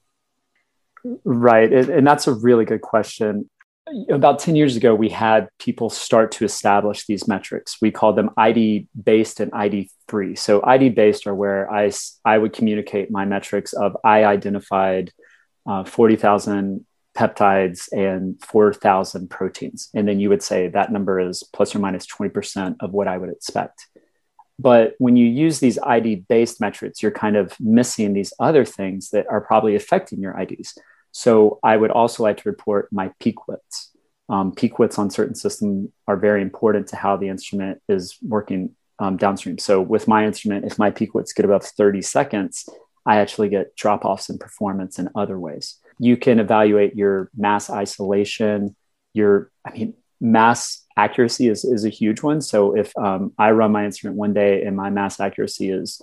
Right. 1.25 1.71
And 1.71 2.07
that's 2.07 2.27
a 2.27 2.33
really 2.33 2.65
good 2.65 2.81
question 2.81 3.51
about 4.09 4.39
10 4.39 4.57
years 4.57 4.77
ago, 4.77 4.95
we 4.95 5.11
had 5.11 5.49
people 5.59 5.91
start 5.91 6.33
to 6.33 6.45
establish 6.45 7.07
these 7.07 7.29
metrics. 7.29 7.77
We 7.83 7.91
called 7.91 8.17
them 8.17 8.31
ID 8.37 8.89
based 9.03 9.41
and 9.41 9.53
ID 9.53 9.91
free. 10.09 10.37
So, 10.37 10.65
ID 10.65 10.91
based 10.91 11.27
are 11.27 11.35
where 11.35 11.71
I, 11.71 11.91
I 12.25 12.39
would 12.39 12.53
communicate 12.53 13.11
my 13.11 13.25
metrics 13.25 13.73
of 13.73 13.97
I 14.05 14.25
identified 14.25 15.13
uh, 15.67 15.85
40,000 15.85 16.85
peptides 17.17 17.89
and 17.93 18.43
4,000 18.43 19.29
proteins. 19.31 19.89
And 19.95 20.09
then 20.09 20.19
you 20.19 20.29
would 20.31 20.43
say 20.43 20.69
that 20.69 20.91
number 20.91 21.21
is 21.21 21.45
plus 21.53 21.75
or 21.75 21.79
minus 21.79 22.07
20% 22.07 22.77
of 22.81 22.93
what 22.93 23.07
I 23.07 23.19
would 23.19 23.31
expect. 23.31 23.87
But 24.59 24.95
when 24.99 25.17
you 25.17 25.27
use 25.27 25.59
these 25.61 25.79
ID 25.79 26.25
based 26.29 26.61
metrics, 26.61 27.03
you're 27.03 27.13
kind 27.13 27.37
of 27.37 27.59
missing 27.61 28.13
these 28.13 28.33
other 28.39 28.65
things 28.65 29.11
that 29.11 29.27
are 29.29 29.41
probably 29.41 29.75
affecting 29.75 30.21
your 30.21 30.39
IDs. 30.39 30.77
So 31.17 31.61
I 31.63 31.77
would 31.77 31.93
also 31.93 32.25
like 32.25 32.39
to 32.39 32.49
report 32.49 32.89
my 32.91 33.13
peak 33.21 33.47
widths. 33.47 33.93
Um, 34.29 34.53
peak 34.53 34.81
widths 34.81 34.99
on 34.99 35.11
certain 35.11 35.37
systems 35.37 35.91
are 36.09 36.17
very 36.17 36.43
important 36.43 36.89
to 36.89 36.97
how 36.97 37.17
the 37.17 37.29
instrument 37.29 37.81
is 37.89 38.19
working 38.21 38.75
um, 38.99 39.17
downstream. 39.17 39.59
So 39.59 39.81
with 39.81 40.09
my 40.09 40.27
instrument, 40.27 40.65
if 40.65 40.77
my 40.77 40.91
peak 40.91 41.15
widths 41.15 41.33
get 41.33 41.45
above 41.45 41.65
30 41.65 42.03
seconds, 42.03 42.69
I 43.07 43.19
actually 43.19 43.49
get 43.49 43.77
drop 43.77 44.05
offs 44.05 44.29
in 44.29 44.39
performance 44.39 44.99
in 44.99 45.09
other 45.15 45.39
ways. 45.39 45.79
You 46.01 46.17
can 46.17 46.41
evaluate 46.41 46.97
your 46.97 47.31
mass 47.37 47.71
isolation, 47.71 48.75
your, 49.13 49.53
I 49.65 49.71
mean, 49.71 49.95
mass 50.21 50.85
accuracy 50.97 51.47
is, 51.49 51.65
is 51.65 51.85
a 51.85 51.91
huge 51.91 52.23
one. 52.23 52.41
So 52.41 52.77
if 52.77 52.97
um, 52.97 53.33
I 53.39 53.53
run 53.53 53.71
my 53.71 53.85
instrument 53.85 54.19
one 54.19 54.35
day 54.35 54.65
and 54.65 54.77
my 54.77 54.91
mass 54.91 55.21
accuracy 55.21 55.71
is 55.71 56.03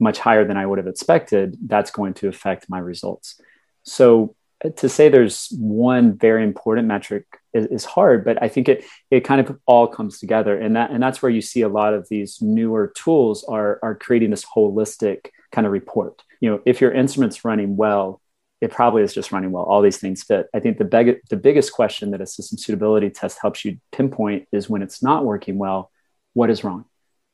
much 0.00 0.18
higher 0.18 0.46
than 0.46 0.56
I 0.56 0.64
would 0.64 0.78
have 0.78 0.86
expected, 0.86 1.58
that's 1.66 1.90
going 1.90 2.14
to 2.14 2.28
affect 2.28 2.70
my 2.70 2.78
results. 2.78 3.38
So 3.82 4.35
to 4.76 4.88
say 4.88 5.08
there's 5.08 5.48
one 5.58 6.16
very 6.16 6.42
important 6.42 6.88
metric 6.88 7.26
is, 7.52 7.66
is, 7.66 7.84
hard, 7.84 8.24
but 8.24 8.42
I 8.42 8.48
think 8.48 8.68
it 8.68 8.84
it 9.10 9.20
kind 9.20 9.40
of 9.40 9.58
all 9.66 9.86
comes 9.86 10.18
together, 10.18 10.58
and 10.58 10.76
that 10.76 10.90
and 10.90 11.02
that's 11.02 11.20
where 11.20 11.30
you 11.30 11.42
see 11.42 11.62
a 11.62 11.68
lot 11.68 11.94
of 11.94 12.08
these 12.08 12.40
newer 12.40 12.92
tools 12.96 13.44
are 13.44 13.78
are 13.82 13.94
creating 13.94 14.30
this 14.30 14.44
holistic 14.44 15.26
kind 15.52 15.66
of 15.66 15.72
report. 15.72 16.22
You 16.40 16.50
know, 16.50 16.60
if 16.64 16.80
your 16.80 16.92
instrument's 16.92 17.44
running 17.44 17.76
well, 17.76 18.20
it 18.60 18.70
probably 18.70 19.02
is 19.02 19.14
just 19.14 19.32
running 19.32 19.52
well. 19.52 19.64
All 19.64 19.82
these 19.82 19.98
things 19.98 20.22
fit. 20.22 20.48
I 20.54 20.60
think 20.60 20.78
the 20.78 20.84
big, 20.84 21.20
the 21.28 21.36
biggest 21.36 21.72
question 21.72 22.10
that 22.12 22.20
a 22.20 22.26
system 22.26 22.58
suitability 22.58 23.10
test 23.10 23.38
helps 23.40 23.64
you 23.64 23.78
pinpoint 23.92 24.48
is 24.52 24.68
when 24.68 24.82
it's 24.82 25.02
not 25.02 25.24
working 25.24 25.58
well, 25.58 25.90
what 26.32 26.50
is 26.50 26.64
wrong, 26.64 26.86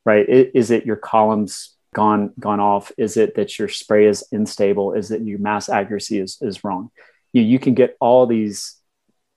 right? 0.05 0.29
Is 0.29 0.71
it 0.71 0.87
your 0.87 0.97
columns 0.97 1.77
gone 1.95 2.33
gone 2.41 2.61
off? 2.61 2.91
Is 2.97 3.17
it 3.17 3.37
that 3.37 3.59
your 3.59 3.69
spray 3.69 4.07
is 4.07 4.25
unstable? 4.33 4.95
Is 4.95 5.11
it 5.11 5.23
your 5.23 5.39
mass 5.39 5.69
accuracy 5.69 6.19
is, 6.19 6.39
is 6.41 6.65
wrong? 6.65 6.91
You, 7.33 7.43
you 7.43 7.59
can 7.59 7.75
get 7.75 7.97
all 8.01 8.27
these 8.27 8.77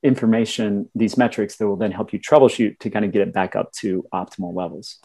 information, 0.04 0.90
these 0.96 1.18
metrics 1.18 1.58
that 1.58 1.68
will 1.68 1.78
then 1.78 1.92
help 1.92 2.14
you 2.14 2.20
troubleshoot 2.20 2.80
to 2.80 2.90
kind 2.90 3.06
of 3.06 3.12
get 3.12 3.22
it 3.22 3.34
back 3.34 3.56
up 3.56 3.72
to 3.74 4.06
optimal 4.14 4.56
levels. 4.56 5.00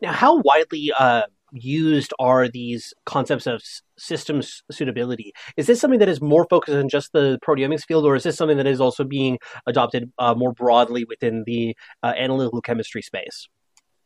Now, 0.00 0.12
how 0.12 0.40
widely 0.40 0.92
uh, 0.98 1.22
used 1.52 2.12
are 2.18 2.48
these 2.48 2.92
concepts 3.04 3.46
of 3.46 3.62
systems 3.96 4.62
suitability? 4.70 5.32
Is 5.56 5.66
this 5.66 5.80
something 5.80 6.00
that 6.00 6.08
is 6.08 6.20
more 6.20 6.46
focused 6.50 6.76
on 6.76 6.88
just 6.88 7.12
the 7.12 7.38
proteomics 7.46 7.84
field, 7.84 8.04
or 8.04 8.16
is 8.16 8.24
this 8.24 8.36
something 8.36 8.56
that 8.56 8.66
is 8.66 8.80
also 8.80 9.04
being 9.04 9.38
adopted 9.66 10.12
uh, 10.18 10.34
more 10.34 10.52
broadly 10.52 11.04
within 11.04 11.44
the 11.46 11.76
uh, 12.02 12.12
analytical 12.16 12.60
chemistry 12.60 13.02
space? 13.02 13.48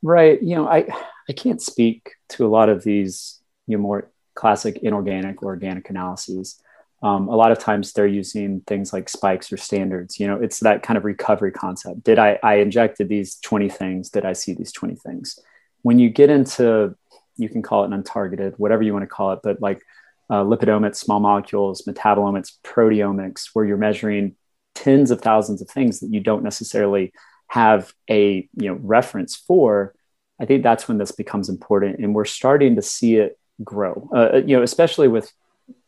Right. 0.03 0.41
You 0.43 0.57
know, 0.57 0.69
I 0.69 0.87
I 1.29 1.33
can't 1.33 1.61
speak 1.61 2.13
to 2.31 2.47
a 2.47 2.49
lot 2.49 2.69
of 2.69 2.85
these 2.85 3.41
you 3.67 3.77
know 3.77 3.83
more 3.83 4.11
classic 4.35 4.79
inorganic 4.83 5.43
or 5.43 5.47
organic 5.47 5.91
analyses. 5.91 6.61
Um, 7.03 7.29
a 7.29 7.37
lot 7.37 7.51
of 7.51 7.59
times 7.59 7.93
they're 7.93 8.07
using 8.07 8.61
things 8.67 8.93
like 8.93 9.09
spikes 9.09 9.53
or 9.53 9.57
standards. 9.57 10.21
You 10.21 10.27
know, 10.27 10.37
it's 10.37 10.61
that 10.61 10.83
kind 10.83 10.99
of 10.99 11.05
recovery 11.05 11.53
concept. 11.53 12.05
Did 12.05 12.19
I 12.19 12.39
I 12.43 12.57
injected 12.57 13.09
these 13.09 13.37
twenty 13.37 13.69
things? 13.69 14.11
Did 14.11 14.25
I 14.25 14.35
see 14.35 14.55
these 14.55 14.73
twenty 14.73 14.97
things? 14.97 15.39
When 15.83 15.99
you 15.99 16.11
get 16.11 16.31
into 16.31 16.97
you 17.37 17.49
can 17.49 17.63
call 17.63 17.85
it 17.85 17.93
an 17.93 18.03
untargeted, 18.03 18.55
whatever 18.59 18.83
you 18.83 18.93
want 18.93 19.03
to 19.03 19.09
call 19.09 19.33
it, 19.33 19.41
but 19.43 19.63
like 19.63 19.83
uh, 20.29 20.45
lipidomics, 20.45 20.97
small 20.97 21.21
molecules, 21.21 21.83
metabolomics, 21.83 22.53
proteomics, 22.63 23.49
where 23.53 23.65
you're 23.65 23.77
measuring 23.77 24.37
tens 24.75 25.11
of 25.11 25.21
thousands 25.21 25.61
of 25.61 25.69
things 25.69 26.01
that 26.01 26.13
you 26.13 26.21
don't 26.21 26.45
necessarily 26.45 27.13
have 27.49 27.93
a 28.09 28.49
you 28.55 28.69
know 28.69 28.79
reference 28.81 29.35
for. 29.35 29.95
I 30.41 30.47
think 30.47 30.63
that's 30.63 30.87
when 30.87 30.99
this 30.99 31.13
becomes 31.13 31.49
important, 31.49 31.99
and 31.99 32.15
we're 32.15 32.25
starting 32.25 32.77
to 32.77 32.83
see 32.83 33.17
it 33.17 33.39
grow. 33.65 34.09
Uh, 34.15 34.37
you 34.37 34.57
know, 34.57 34.63
especially 34.63 35.09
with 35.09 35.33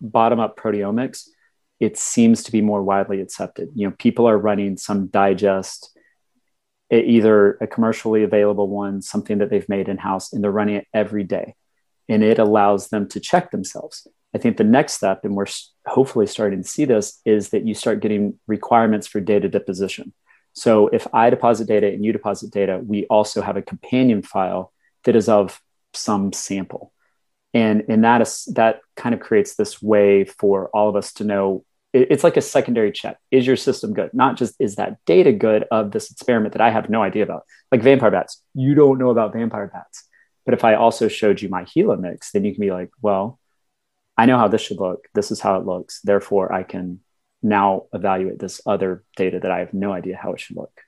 bottom 0.01 0.41
up 0.41 0.57
proteomics, 0.57 1.29
it 1.81 1.99
seems 1.99 2.43
to 2.45 2.53
be 2.53 2.61
more 2.61 2.83
widely 2.83 3.21
accepted. 3.21 3.71
You 3.75 3.89
know, 3.89 3.95
people 3.99 4.29
are 4.29 4.39
running 4.39 4.77
some 4.77 5.07
digest 5.07 5.93
either 6.93 7.57
a 7.61 7.67
commercially 7.67 8.23
available 8.23 8.69
one, 8.69 9.01
something 9.01 9.39
that 9.39 9.51
they've 9.51 9.69
made 9.69 9.89
in 9.89 9.97
house, 9.97 10.33
and 10.33 10.45
they're 10.45 10.51
running 10.51 10.77
it 10.77 10.87
every 10.93 11.25
day. 11.25 11.55
And 12.09 12.23
it 12.23 12.39
allows 12.39 12.89
them 12.89 13.09
to 13.09 13.21
check 13.21 13.51
themselves. 13.51 14.07
I 14.35 14.39
think 14.39 14.57
the 14.57 14.65
next 14.65 14.95
step, 14.95 15.25
and 15.25 15.35
we're 15.35 15.47
hopefully 15.87 16.27
starting 16.27 16.62
to 16.62 16.69
see 16.69 16.85
this, 16.85 17.21
is 17.25 17.51
that 17.51 17.67
you 17.67 17.75
start 17.75 18.01
getting 18.01 18.39
requirements 18.47 19.07
for 19.07 19.21
data 19.21 19.49
deposition. 19.49 20.12
So 20.53 20.89
if 20.89 21.07
I 21.15 21.31
deposit 21.31 21.67
data 21.67 21.87
and 21.87 22.05
you 22.05 22.12
deposit 22.12 22.53
data, 22.53 22.81
we 22.85 23.07
also 23.07 23.41
have 23.41 23.57
a 23.57 23.62
companion 23.62 24.23
file 24.23 24.73
that 25.05 25.17
is 25.17 25.29
of 25.29 25.61
some 25.95 26.33
sample. 26.33 26.93
And, 27.54 27.85
and 27.88 28.04
that 28.04 28.23
is 28.23 28.49
that 28.54 28.80
kind 28.97 29.14
of 29.14 29.21
creates 29.21 29.56
this 29.56 29.82
way 29.82 30.25
for 30.25 30.68
all 30.68 30.88
of 30.88 30.97
us 30.97 31.12
to 31.14 31.25
know 31.25 31.64
it's 31.92 32.25
like 32.25 32.38
a 32.38 32.42
secondary 32.42 32.90
check. 32.90 33.18
Is 33.30 33.47
your 33.47 33.56
system 33.56 33.92
good? 33.92 34.14
Not 34.14 34.38
just 34.38 34.54
is 34.59 34.76
that 34.76 34.97
data 35.04 35.32
good 35.32 35.66
of 35.71 35.90
this 35.90 36.11
experiment 36.11 36.54
that 36.54 36.62
I 36.62 36.71
have 36.71 36.88
no 36.88 37.02
idea 37.02 37.23
about, 37.23 37.44
like 37.71 37.82
vampire 37.82 38.11
bats. 38.11 38.42
You 38.54 38.75
don't 38.75 38.99
know 38.99 39.11
about 39.11 39.35
vampire 39.35 39.66
bats. 39.66 40.09
But 40.44 40.54
if 40.54 40.64
I 40.64 40.75
also 40.75 41.09
showed 41.09 41.42
you 41.42 41.49
my 41.49 41.64
HeLa 41.64 42.00
mix, 42.00 42.32
then 42.32 42.44
you 42.44 42.52
can 42.52 42.62
be 42.62 42.73
like, 42.73 42.90
well, 43.00 43.38
I 44.16 44.26
know 44.26 44.38
how 44.38 44.49
this 44.49 44.62
should 44.62 44.80
look. 44.80 45.06
This 45.14 45.30
is 45.30 45.40
how 45.40 45.56
it 45.56 45.66
looks. 45.66 46.00
Therefore, 46.02 46.52
I 46.52 46.62
can 46.62 47.00
now 47.42 47.87
evaluate 47.92 48.38
this 48.38 48.61
other 48.66 49.04
data 49.16 49.40
that 49.40 49.50
I 49.50 49.61
have 49.61 49.75
no 49.75 49.92
idea 49.92 50.16
how 50.16 50.32
it 50.32 50.40
should 50.40 50.56
look. 50.56 50.80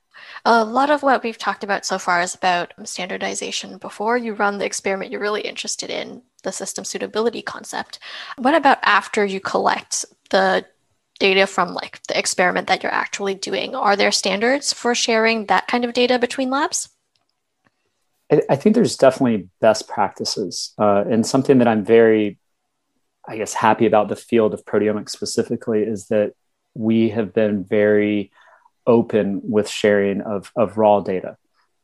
A 0.45 0.65
lot 0.65 0.91
of 0.91 1.03
what 1.03 1.23
we've 1.23 1.39
talked 1.39 1.65
about 1.65 1.85
so 1.85 1.99
far 1.99 2.23
is 2.23 2.35
about 2.35 2.73
standardization. 2.85 3.79
Before 3.79 4.17
you 4.17 4.35
run 4.35 4.59
the 4.59 4.65
experiment 4.65 5.11
you're 5.11 5.21
really 5.21 5.43
interested 5.43 5.91
in, 5.91 6.23
the 6.45 6.53
system 6.53 6.85
suitability 6.85 7.43
concept. 7.43 7.99
What 8.39 8.55
about 8.55 8.79
after 8.83 9.25
you 9.25 9.41
collect 9.41 10.05
the 10.31 10.65
data 11.19 11.47
from 11.47 11.75
like 11.75 12.03
the 12.07 12.19
experiment 12.19 12.69
that 12.69 12.83
you're 12.83 12.93
actually 12.93 13.35
doing? 13.35 13.75
Are 13.75 13.97
there 13.97 14.13
standards 14.13 14.73
for 14.73 14.95
sharing 14.95 15.47
that 15.47 15.67
kind 15.67 15.85
of 15.85 15.93
data 15.93 16.19
between 16.19 16.51
labs? 16.51 16.89
I 18.49 18.57
think 18.57 18.75
there's 18.75 18.97
definitely 18.97 19.49
best 19.61 19.87
practices, 19.87 20.73
uh, 20.79 21.05
and 21.09 21.27
something 21.27 21.59
that 21.59 21.69
I'm 21.69 21.85
very, 21.85 22.39
I 23.29 23.37
guess, 23.37 23.53
happy 23.53 23.87
about 23.87 24.09
the 24.09 24.17
field 24.17 24.55
of 24.55 24.65
proteomics 24.65 25.11
specifically 25.11 25.83
is 25.83 26.07
that 26.07 26.33
we 26.73 27.11
have 27.11 27.35
been 27.35 27.65
very 27.65 28.33
open 28.87 29.41
with 29.45 29.69
sharing 29.69 30.23
of, 30.23 30.51
of 30.57 30.79
raw 30.79 31.01
data. 31.01 31.37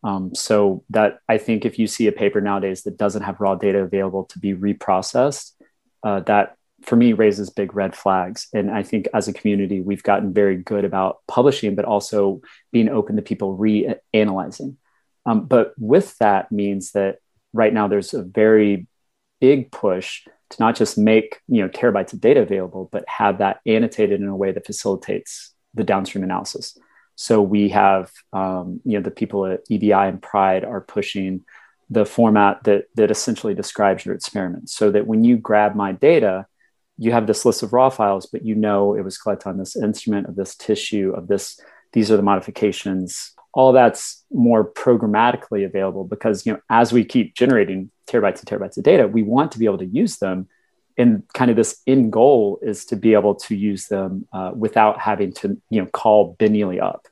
Um, 0.02 0.34
so 0.34 0.82
that 0.90 1.18
I 1.28 1.38
think 1.38 1.64
if 1.64 1.78
you 1.78 1.86
see 1.86 2.06
a 2.06 2.12
paper 2.12 2.40
nowadays 2.40 2.84
that 2.84 2.96
doesn't 2.96 3.22
have 3.22 3.40
raw 3.40 3.54
data 3.54 3.80
available 3.80 4.24
to 4.26 4.38
be 4.38 4.54
reprocessed, 4.54 5.52
uh, 6.02 6.20
that 6.20 6.56
for 6.82 6.96
me 6.96 7.12
raises 7.12 7.50
big 7.50 7.74
red 7.74 7.94
flags. 7.94 8.48
And 8.54 8.70
I 8.70 8.82
think 8.82 9.08
as 9.12 9.28
a 9.28 9.32
community, 9.32 9.80
we've 9.80 10.02
gotten 10.02 10.32
very 10.32 10.56
good 10.56 10.84
about 10.84 11.18
publishing, 11.28 11.74
but 11.74 11.84
also 11.84 12.40
being 12.72 12.88
open 12.88 13.16
to 13.16 13.22
people 13.22 13.58
reanalyzing. 13.58 14.76
Um, 15.26 15.46
but 15.46 15.74
with 15.78 16.16
that 16.18 16.50
means 16.50 16.92
that 16.92 17.18
right 17.52 17.72
now 17.72 17.88
there's 17.88 18.14
a 18.14 18.22
very 18.22 18.86
big 19.40 19.70
push 19.70 20.22
to 20.50 20.56
not 20.58 20.76
just 20.76 20.98
make 20.98 21.40
you 21.48 21.62
know 21.62 21.68
terabytes 21.68 22.12
of 22.12 22.20
data 22.20 22.40
available, 22.40 22.88
but 22.90 23.04
have 23.08 23.38
that 23.38 23.60
annotated 23.66 24.20
in 24.20 24.28
a 24.28 24.36
way 24.36 24.52
that 24.52 24.66
facilitates 24.66 25.54
the 25.74 25.84
downstream 25.84 26.24
analysis. 26.24 26.76
So 27.20 27.42
we 27.42 27.68
have 27.68 28.10
um, 28.32 28.80
you 28.82 28.96
know 28.96 29.02
the 29.02 29.10
people 29.10 29.44
at 29.44 29.68
EBI 29.68 30.08
and 30.08 30.22
Pride 30.22 30.64
are 30.64 30.80
pushing 30.80 31.44
the 31.90 32.06
format 32.06 32.64
that 32.64 32.84
that 32.94 33.10
essentially 33.10 33.52
describes 33.52 34.06
your 34.06 34.14
experiment, 34.14 34.70
so 34.70 34.90
that 34.90 35.06
when 35.06 35.22
you 35.22 35.36
grab 35.36 35.74
my 35.74 35.92
data, 35.92 36.46
you 36.96 37.12
have 37.12 37.26
this 37.26 37.44
list 37.44 37.62
of 37.62 37.74
raw 37.74 37.90
files, 37.90 38.24
but 38.24 38.42
you 38.42 38.54
know 38.54 38.94
it 38.94 39.04
was 39.04 39.18
collected 39.18 39.50
on 39.50 39.58
this 39.58 39.76
instrument 39.76 40.28
of 40.28 40.36
this 40.36 40.56
tissue 40.56 41.12
of 41.14 41.28
this. 41.28 41.60
These 41.92 42.10
are 42.10 42.16
the 42.16 42.22
modifications. 42.22 43.32
All 43.52 43.72
that's 43.72 44.24
more 44.32 44.64
programmatically 44.64 45.66
available 45.66 46.04
because 46.04 46.46
you 46.46 46.54
know 46.54 46.60
as 46.70 46.90
we 46.90 47.04
keep 47.04 47.34
generating 47.34 47.90
terabytes 48.08 48.38
and 48.38 48.46
terabytes 48.46 48.78
of 48.78 48.84
data, 48.84 49.06
we 49.06 49.22
want 49.22 49.52
to 49.52 49.58
be 49.58 49.66
able 49.66 49.84
to 49.84 49.84
use 49.84 50.16
them 50.16 50.48
and 51.00 51.22
kind 51.32 51.50
of 51.50 51.56
this 51.56 51.80
end 51.86 52.12
goal 52.12 52.58
is 52.62 52.84
to 52.86 52.96
be 52.96 53.14
able 53.14 53.34
to 53.34 53.56
use 53.56 53.86
them 53.86 54.26
uh, 54.32 54.52
without 54.54 54.98
having 54.98 55.32
to 55.32 55.60
you 55.70 55.80
know 55.80 55.86
call 55.86 56.36
Ben 56.38 56.78
up 56.80 57.06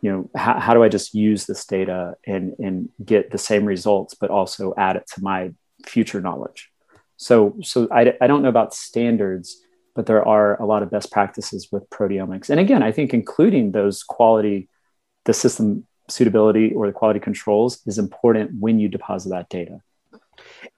you 0.00 0.10
know 0.10 0.30
how, 0.34 0.58
how 0.58 0.74
do 0.74 0.82
i 0.82 0.88
just 0.88 1.14
use 1.14 1.46
this 1.46 1.64
data 1.66 2.14
and 2.26 2.54
and 2.58 2.88
get 3.04 3.30
the 3.30 3.38
same 3.38 3.64
results 3.64 4.14
but 4.14 4.30
also 4.30 4.74
add 4.76 4.96
it 4.96 5.06
to 5.14 5.22
my 5.22 5.52
future 5.86 6.20
knowledge? 6.20 6.70
So 7.16 7.56
so 7.62 7.88
i, 7.90 8.14
I 8.20 8.26
don't 8.26 8.42
know 8.42 8.48
about 8.48 8.74
standards 8.74 9.60
but 9.94 10.06
there 10.06 10.26
are 10.26 10.60
a 10.62 10.66
lot 10.66 10.84
of 10.84 10.92
best 10.92 11.10
practices 11.10 11.68
with 11.72 11.90
proteomics. 11.90 12.50
And 12.50 12.60
again 12.60 12.82
i 12.82 12.92
think 12.92 13.12
including 13.12 13.72
those 13.72 14.02
quality 14.02 14.68
the 15.24 15.34
system 15.34 15.86
suitability 16.08 16.72
or 16.74 16.86
the 16.86 16.92
quality 16.92 17.20
controls 17.20 17.80
is 17.86 17.98
important 17.98 18.50
when 18.58 18.78
you 18.78 18.88
deposit 18.88 19.30
that 19.30 19.48
data. 19.48 19.80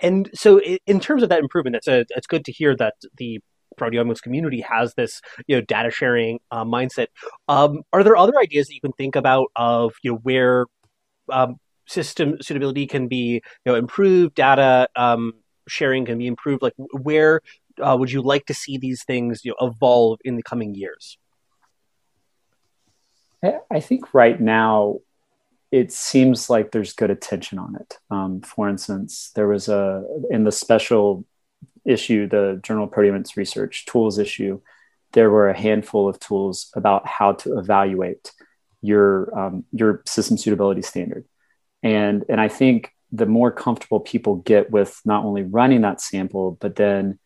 And 0.01 0.31
so, 0.35 0.61
in 0.61 1.01
terms 1.01 1.23
of 1.23 1.29
that 1.29 1.41
improvement, 1.41 1.77
it's 1.77 1.89
a, 1.89 2.05
it's 2.11 2.27
good 2.27 2.45
to 2.47 2.53
hear 2.53 2.75
that 2.77 2.95
the 3.17 3.41
proteomics 3.81 4.23
community 4.23 4.61
has 4.61 4.95
this 4.95 5.21
you 5.47 5.57
know 5.57 5.63
data 5.63 5.91
sharing 5.91 6.41
uh, 6.51 6.65
mindset. 6.65 7.07
Um, 7.49 7.83
are 7.93 8.05
there 8.05 8.17
other 8.17 8.39
ideas 8.39 8.69
that 8.69 8.75
you 8.75 8.81
can 8.81 8.93
think 8.93 9.17
about 9.17 9.49
of 9.57 9.95
you 10.03 10.13
know 10.13 10.19
where 10.19 10.67
um, 11.31 11.57
system 11.87 12.37
suitability 12.41 12.87
can 12.87 13.09
be 13.09 13.43
you 13.65 13.67
know 13.67 13.75
improved, 13.75 14.35
data 14.35 14.89
um, 14.97 15.33
sharing 15.69 16.05
can 16.05 16.19
be 16.19 16.27
improved? 16.27 16.63
Like 16.63 16.75
where 16.93 17.41
uh, 17.81 17.97
would 17.99 18.13
you 18.13 18.23
like 18.23 18.47
to 18.47 18.55
see 18.55 18.79
these 18.79 19.05
things 19.05 19.45
you 19.45 19.53
know, 19.53 19.69
evolve 19.69 20.19
in 20.25 20.37
the 20.37 20.43
coming 20.43 20.75
years? 20.75 21.19
I 23.71 23.81
think 23.81 24.13
right 24.13 24.39
now 24.39 24.99
it 25.73 25.93
seems 25.93 26.51
like 26.51 26.73
there's 26.73 26.93
good 26.93 27.11
attention 27.11 27.59
on 27.59 27.77
it. 27.77 27.99
Um, 28.11 28.41
for 28.43 28.69
instance, 28.69 29.31
there 29.35 29.49
was 29.49 29.69
a 29.69 30.05
in 30.31 30.45
the 30.45 30.53
special 30.53 31.25
issue, 31.85 32.29
the 32.29 32.61
Journal 32.63 32.85
of 32.85 32.91
Proteomics 32.91 33.37
Research 33.37 33.87
tools 33.87 34.19
issue, 34.19 34.61
there 35.13 35.31
were 35.31 35.49
a 35.49 35.59
handful 35.59 36.09
of 36.09 36.19
tools 36.21 36.71
about 36.75 37.07
how 37.07 37.33
to 37.33 37.59
evaluate 37.59 38.33
your 38.83 39.39
um, 39.39 39.65
your 39.73 40.03
system 40.07 40.39
suitability 40.39 40.83
standard, 40.83 41.27
and 41.83 42.25
and 42.29 42.41
I 42.41 42.49
think 42.49 42.93
the 43.13 43.27
more 43.27 43.51
comfortable 43.51 44.01
people 44.01 44.37
get 44.37 44.71
with 44.71 45.01
not 45.05 45.25
only 45.25 45.43
running 45.43 45.81
that 45.81 46.01
sample 46.01 46.57
but 46.61 46.77
then 46.77 47.19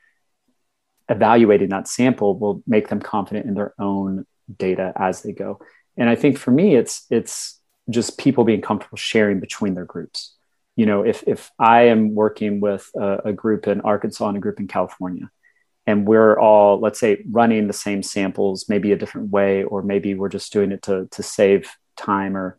evaluating 1.08 1.68
that 1.68 1.87
sample 1.87 2.38
will 2.38 2.62
make 2.66 2.88
them 2.88 3.00
confident 3.00 3.46
in 3.46 3.54
their 3.54 3.75
own 3.78 4.26
data 4.56 4.92
as 4.96 5.23
they 5.23 5.32
go. 5.32 5.61
And 5.96 6.08
I 6.08 6.16
think 6.16 6.38
for 6.38 6.50
me, 6.50 6.75
it's 6.75 7.06
it's 7.11 7.61
just 7.90 8.18
people 8.18 8.44
being 8.44 8.62
comfortable 8.62 8.96
sharing 8.96 9.40
between 9.40 9.75
their 9.75 9.84
groups. 9.84 10.34
You 10.76 10.87
know, 10.87 11.02
if 11.02 11.23
if 11.26 11.50
I 11.59 11.83
am 11.83 12.14
working 12.14 12.61
with 12.61 12.90
a, 12.97 13.19
a 13.26 13.33
group 13.33 13.66
in 13.69 13.81
Arkansas 13.83 14.28
and 14.28 14.37
a 14.37 14.40
group 14.40 14.59
in 14.61 14.66
California, 14.66 15.31
and 15.87 16.07
we're 16.07 16.38
all 16.38 16.81
let's 16.81 16.99
say 16.99 17.23
running 17.31 17.66
the 17.66 17.73
same 17.73 18.02
samples 18.02 18.69
maybe 18.69 18.93
a 18.93 18.97
different 18.97 19.31
way 19.31 19.64
or 19.64 19.83
maybe 19.83 20.14
we're 20.14 20.28
just 20.28 20.52
doing 20.52 20.73
it 20.73 20.83
to, 20.83 21.07
to 21.11 21.23
save 21.23 21.71
time 21.97 22.37
or 22.37 22.59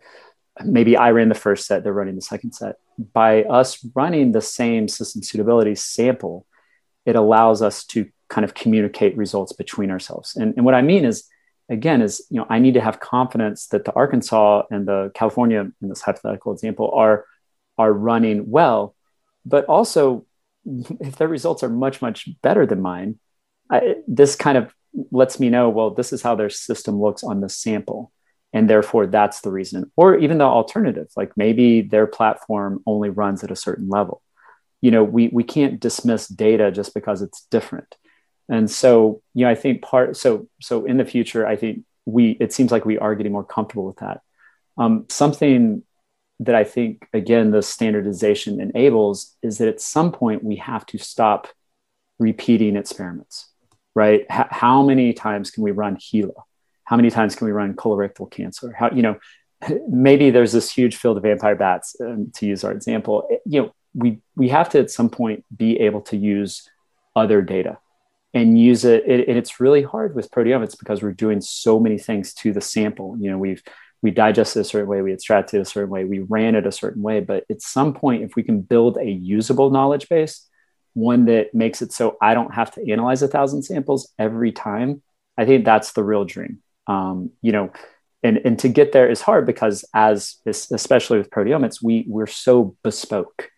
maybe 0.63 0.95
I 0.95 1.12
ran 1.12 1.29
the 1.29 1.36
first 1.36 1.67
set, 1.67 1.84
they're 1.84 1.93
running 1.93 2.15
the 2.15 2.22
second 2.22 2.53
set. 2.53 2.75
By 3.13 3.43
us 3.43 3.86
running 3.93 4.31
the 4.31 4.41
same 4.41 4.88
system 4.88 5.22
suitability 5.22 5.75
sample, 5.75 6.45
it 7.05 7.15
allows 7.15 7.62
us 7.62 7.84
to 7.86 8.10
kind 8.29 8.45
of 8.45 8.53
communicate 8.53 9.17
results 9.17 9.53
between 9.53 9.91
ourselves. 9.91 10.36
And, 10.36 10.53
and 10.55 10.65
what 10.65 10.74
I 10.74 10.81
mean 10.81 11.05
is, 11.05 11.27
again, 11.69 12.01
is 12.01 12.25
you 12.29 12.38
know 12.38 12.45
I 12.50 12.60
need 12.60 12.75
to 12.75 12.81
have 12.81 13.00
confidence 13.00 13.67
that 13.67 13.86
the 13.86 13.93
Arkansas 13.93 14.63
and 14.72 14.88
the 14.88 15.12
California 15.13 15.60
in 15.81 15.89
this 15.89 16.01
hypothetical 16.01 16.53
example 16.53 16.91
are 16.93 17.25
are 17.77 17.91
running 17.91 18.50
well, 18.50 18.96
but 19.46 19.65
also 19.65 20.25
if 20.65 21.15
their 21.17 21.27
results 21.27 21.63
are 21.63 21.70
much 21.70 22.01
much 22.01 22.29
better 22.41 22.65
than 22.65 22.82
mine, 22.82 23.20
I, 23.70 23.96
this 24.08 24.36
kind 24.36 24.58
of 24.58 24.74
lets 25.12 25.39
me 25.39 25.50
know 25.50 25.70
well 25.70 25.91
this 25.91 26.13
is 26.13 26.22
how 26.22 26.36
their 26.36 26.50
system 26.50 27.00
looks 27.01 27.24
on 27.24 27.41
the 27.41 27.50
sample. 27.50 28.12
And 28.53 28.70
therefore 28.70 29.08
that's 29.08 29.41
the 29.41 29.51
reason. 29.51 29.91
Or 29.98 30.15
even 30.15 30.38
the 30.38 30.46
alternative 30.46 31.08
like 31.15 31.36
maybe 31.36 31.82
their 31.82 32.08
platform 32.08 32.82
only 32.86 33.10
runs 33.10 33.44
at 33.44 33.51
a 33.51 33.55
certain 33.55 33.89
level. 33.89 34.22
You 34.82 34.91
know 34.91 35.03
we 35.03 35.27
we 35.27 35.44
can't 35.44 35.79
dismiss 35.79 36.27
data 36.27 36.72
just 36.72 36.94
because 36.94 37.22
it's 37.22 37.46
different. 37.51 37.96
And 38.48 38.70
so 38.70 39.22
you 39.34 39.46
know 39.46 39.51
i 39.51 39.55
think 39.55 39.82
part 39.82 40.15
so 40.15 40.48
so 40.62 40.86
in 40.86 40.98
the 40.98 41.05
future 41.05 41.46
i 41.48 41.55
think 41.55 41.84
we 42.05 42.32
it 42.39 42.53
seems 42.53 42.72
like 42.72 42.86
we 42.86 42.98
are 42.98 43.15
getting 43.15 43.32
more 43.32 43.44
comfortable 43.44 43.86
with 43.86 43.98
that. 43.98 44.22
Um, 44.77 45.05
something 45.10 45.84
that 46.39 46.56
i 46.56 46.63
think 46.63 47.08
again 47.13 47.51
the 47.51 47.62
standardization 47.62 48.60
enables 48.60 49.36
is 49.42 49.58
that 49.58 49.68
at 49.68 49.82
some 49.82 50.12
point 50.12 50.44
we 50.44 50.56
have 50.58 50.86
to 50.86 50.98
stop 50.98 51.48
repeating 52.20 52.75
experiments 52.75 53.50
right? 53.96 54.25
H- 54.32 54.48
how 54.51 54.84
many 54.84 55.13
times 55.13 55.50
can 55.50 55.63
we 55.63 55.72
run 55.72 55.96
HeLa? 55.96 56.44
How 56.84 56.96
many 56.98 57.10
times 57.10 57.36
can 57.36 57.48
we 57.48 57.54
run 57.54 57.74
colorectal 57.74 58.30
cancer? 58.30 58.75
How 58.77 58.92
you 58.92 59.01
know 59.01 59.18
maybe 59.89 60.30
there's 60.30 60.51
this 60.51 60.72
huge 60.72 60.98
field 60.98 61.18
of 61.18 61.24
vampire 61.24 61.56
bats 61.56 61.96
um, 62.00 62.32
to 62.36 62.46
use 62.46 62.63
our 62.63 62.72
example. 62.72 63.27
You 63.46 63.63
know 63.63 63.75
we 63.96 64.20
we 64.36 64.50
have 64.50 64.70
to 64.70 64.80
at 64.80 64.92
some 64.92 65.10
point 65.10 65.46
be 65.56 65.80
able 65.80 66.01
to 66.01 66.18
use 66.18 66.70
other 67.15 67.42
data 67.42 67.80
and 68.34 68.60
use 68.60 68.84
it, 68.84 69.08
it 69.08 69.27
and 69.30 69.38
it's 69.38 69.62
really 69.62 69.82
hard 69.82 70.13
with 70.13 70.30
proteomics 70.30 70.77
because 70.77 71.01
we're 71.01 71.13
doing 71.13 71.39
so 71.39 71.80
many 71.80 71.98
things 71.98 72.34
to 72.36 72.51
the 72.51 72.62
sample. 72.62 73.18
You 73.18 73.32
know 73.32 73.38
we've 73.38 73.63
we 74.05 74.12
digest 74.12 74.55
it 74.55 74.59
a 74.59 74.63
certain 74.63 74.88
way 74.88 75.01
we 75.01 75.12
extract 75.12 75.51
it 75.55 75.59
a 75.59 75.65
certain 75.65 75.89
way 75.89 76.05
we 76.05 76.19
ran 76.19 76.53
it 76.53 76.67
a 76.67 76.71
certain 76.71 77.01
way. 77.01 77.21
But 77.21 77.43
at 77.50 77.63
some 77.63 77.91
point 77.95 78.21
if 78.21 78.35
we 78.35 78.43
can 78.43 78.62
build 78.62 78.97
a 78.97 79.09
usable 79.09 79.71
knowledge 79.71 80.07
base 80.09 80.47
one 80.93 81.25
that 81.25 81.55
makes 81.55 81.81
it 81.81 81.91
so 81.91 82.15
i 82.21 82.35
don't 82.35 82.53
have 82.53 82.69
to 82.71 82.91
analyze 82.91 83.24
a 83.24 83.27
thousand 83.27 83.63
samples 83.63 84.13
every 84.19 84.51
time 84.51 85.01
i 85.39 85.43
think 85.43 85.65
that's 85.65 85.93
the 85.93 86.03
real 86.03 86.24
dream. 86.24 86.62
Um, 86.85 87.31
you 87.41 87.51
know 87.51 87.71
and, 88.21 88.38
and 88.45 88.59
to 88.59 88.69
get 88.69 88.91
there 88.91 89.09
is 89.09 89.21
hard 89.21 89.47
because 89.47 89.83
as 89.95 90.38
especially 90.45 91.17
with 91.17 91.31
proteomics 91.31 91.81
we 91.81 92.05
we're 92.07 92.27
so 92.27 92.75
bespoke. 92.83 93.50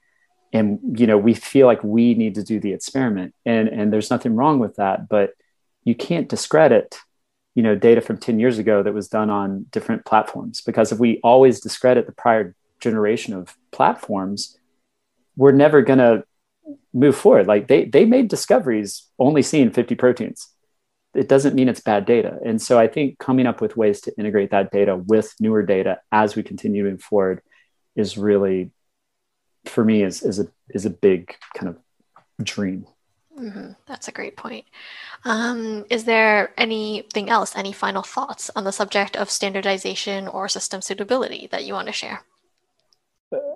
And 0.53 0.97
you 0.97 1.07
know 1.07 1.17
we 1.17 1.33
feel 1.33 1.67
like 1.67 1.83
we 1.83 2.13
need 2.13 2.35
to 2.35 2.43
do 2.43 2.61
the 2.61 2.71
experiment. 2.71 3.35
And 3.45 3.67
and 3.67 3.91
there's 3.91 4.09
nothing 4.09 4.33
wrong 4.33 4.59
with 4.59 4.77
that 4.77 5.09
but 5.09 5.31
you 5.83 5.93
can't 5.93 6.29
discredit 6.29 6.97
you 7.57 7.63
know 7.63 7.75
data 7.75 8.01
from 8.01 8.17
10 8.17 8.39
years 8.39 8.57
ago 8.59 8.83
that 8.83 8.93
was 8.93 9.07
done 9.07 9.29
on 9.29 9.65
different 9.71 10.05
platforms. 10.05 10.61
Because 10.61 10.91
if 10.91 10.99
we 10.99 11.19
always 11.23 11.59
discredit 11.59 12.05
the 12.05 12.11
prior 12.23 12.55
generation 12.79 13.33
of 13.33 13.57
platforms 13.71 14.57
we're 15.37 15.51
never 15.51 15.81
going 15.81 15.99
to 15.99 16.23
move 16.93 17.15
forward. 17.15 17.47
Like 17.47 17.67
they 17.67 17.85
they 17.85 18.05
made 18.05 18.27
discoveries 18.27 19.07
only 19.17 19.41
seeing 19.41 19.71
50 19.71 19.95
proteins. 19.95 20.49
It 21.15 21.29
doesn't 21.29 21.55
mean 21.55 21.69
it's 21.69 21.79
bad 21.79 22.05
data. 22.05 22.37
And 22.45 22.61
so 22.61 22.77
i 22.77 22.87
think 22.87 23.19
coming 23.19 23.47
up 23.47 23.61
with 23.61 23.77
ways 23.77 24.01
to 24.01 24.13
integrate 24.17 24.51
that 24.51 24.71
data 24.71 24.97
with 24.97 25.33
newer 25.39 25.63
data 25.63 25.99
as 26.11 26.35
we 26.35 26.43
continue 26.43 26.83
moving 26.83 26.97
forward 26.97 27.41
is 27.95 28.17
really 28.17 28.71
for 29.65 29.83
me 29.85 30.03
is 30.03 30.23
is 30.23 30.39
a 30.39 30.47
is 30.69 30.85
a 30.85 30.89
big 30.89 31.35
kind 31.55 31.69
of 31.69 31.77
dream. 32.43 32.85
Mm-hmm. 33.37 33.73
That's 33.85 34.07
a 34.07 34.11
great 34.11 34.35
point. 34.35 34.65
Um, 35.23 35.85
is 35.89 36.05
there 36.05 36.53
anything 36.57 37.29
else, 37.29 37.55
any 37.55 37.71
final 37.71 38.01
thoughts 38.01 38.49
on 38.55 38.63
the 38.63 38.71
subject 38.71 39.15
of 39.15 39.29
standardization 39.29 40.27
or 40.27 40.49
system 40.49 40.81
suitability 40.81 41.47
that 41.51 41.63
you 41.63 41.73
want 41.73 41.87
to 41.87 41.93
share? 41.93 42.23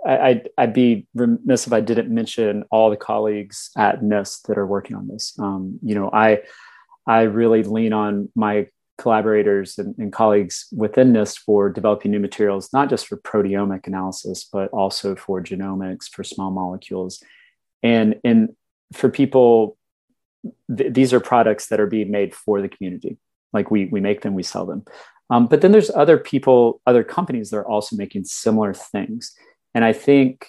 I, 0.05 0.41
would 0.57 0.73
be 0.73 1.07
remiss 1.15 1.65
if 1.65 1.73
I 1.73 1.79
didn't 1.79 2.13
mention 2.13 2.65
all 2.71 2.89
the 2.89 2.97
colleagues 2.97 3.71
at 3.77 4.01
NIST 4.01 4.47
that 4.47 4.57
are 4.57 4.65
working 4.65 4.97
on 4.97 5.07
this. 5.07 5.33
Um, 5.39 5.79
you 5.81 5.95
know, 5.95 6.09
I 6.11 6.41
I 7.07 7.21
really 7.23 7.63
lean 7.63 7.93
on 7.93 8.29
my 8.35 8.67
collaborators 8.97 9.79
and, 9.79 9.95
and, 9.97 10.13
colleagues 10.13 10.67
within 10.71 11.11
NIST 11.11 11.39
for 11.39 11.69
developing 11.69 12.11
new 12.11 12.19
materials, 12.19 12.69
not 12.71 12.89
just 12.89 13.07
for 13.07 13.17
proteomic 13.17 13.87
analysis, 13.87 14.47
but 14.51 14.69
also 14.69 15.15
for 15.15 15.41
genomics, 15.41 16.07
for 16.07 16.23
small 16.23 16.51
molecules. 16.51 17.23
And, 17.81 18.19
and 18.23 18.49
for 18.93 19.09
people, 19.09 19.77
th- 20.75 20.93
these 20.93 21.13
are 21.13 21.19
products 21.19 21.67
that 21.67 21.79
are 21.79 21.87
being 21.87 22.11
made 22.11 22.33
for 22.33 22.61
the 22.61 22.69
community. 22.69 23.17
Like 23.53 23.71
we, 23.71 23.85
we 23.85 24.01
make 24.01 24.21
them, 24.21 24.33
we 24.33 24.43
sell 24.43 24.65
them. 24.65 24.85
Um, 25.29 25.47
but 25.47 25.61
then 25.61 25.71
there's 25.71 25.89
other 25.89 26.17
people, 26.17 26.81
other 26.85 27.03
companies 27.03 27.49
that 27.49 27.57
are 27.57 27.67
also 27.67 27.95
making 27.95 28.25
similar 28.25 28.73
things. 28.73 29.33
And 29.73 29.85
I 29.85 29.93
think 29.93 30.47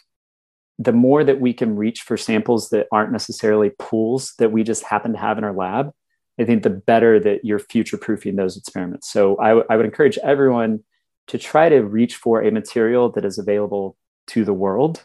the 0.79 0.93
more 0.93 1.23
that 1.23 1.41
we 1.41 1.53
can 1.53 1.77
reach 1.77 2.03
for 2.03 2.17
samples 2.17 2.71
that 2.71 2.89
aren't 2.91 3.13
necessarily 3.13 3.71
pools 3.79 4.35
that 4.39 4.51
we 4.51 4.65
just 4.65 4.83
happen 4.83 5.13
to 5.13 5.19
have 5.19 5.39
in 5.39 5.45
our 5.45 5.53
lab, 5.53 5.93
I 6.41 6.45
think 6.45 6.63
the 6.63 6.71
better 6.71 7.21
that 7.21 7.45
you're 7.45 7.61
future 7.61 7.97
proofing 7.97 8.37
those 8.37 8.57
experiments. 8.57 9.13
So 9.13 9.39
I, 9.39 9.49
w- 9.49 9.67
I 9.71 9.77
would 9.77 9.87
encourage 9.87 10.19
everyone 10.19 10.83
to 11.29 11.39
try 11.39 11.69
to 11.69 11.83
reach 11.83 12.17
for 12.17 12.43
a 12.43 12.51
material 12.51 13.11
that 13.13 13.25
is 13.25 13.39
available 13.39 13.97
to 14.29 14.45
the 14.45 14.55
world 14.55 15.05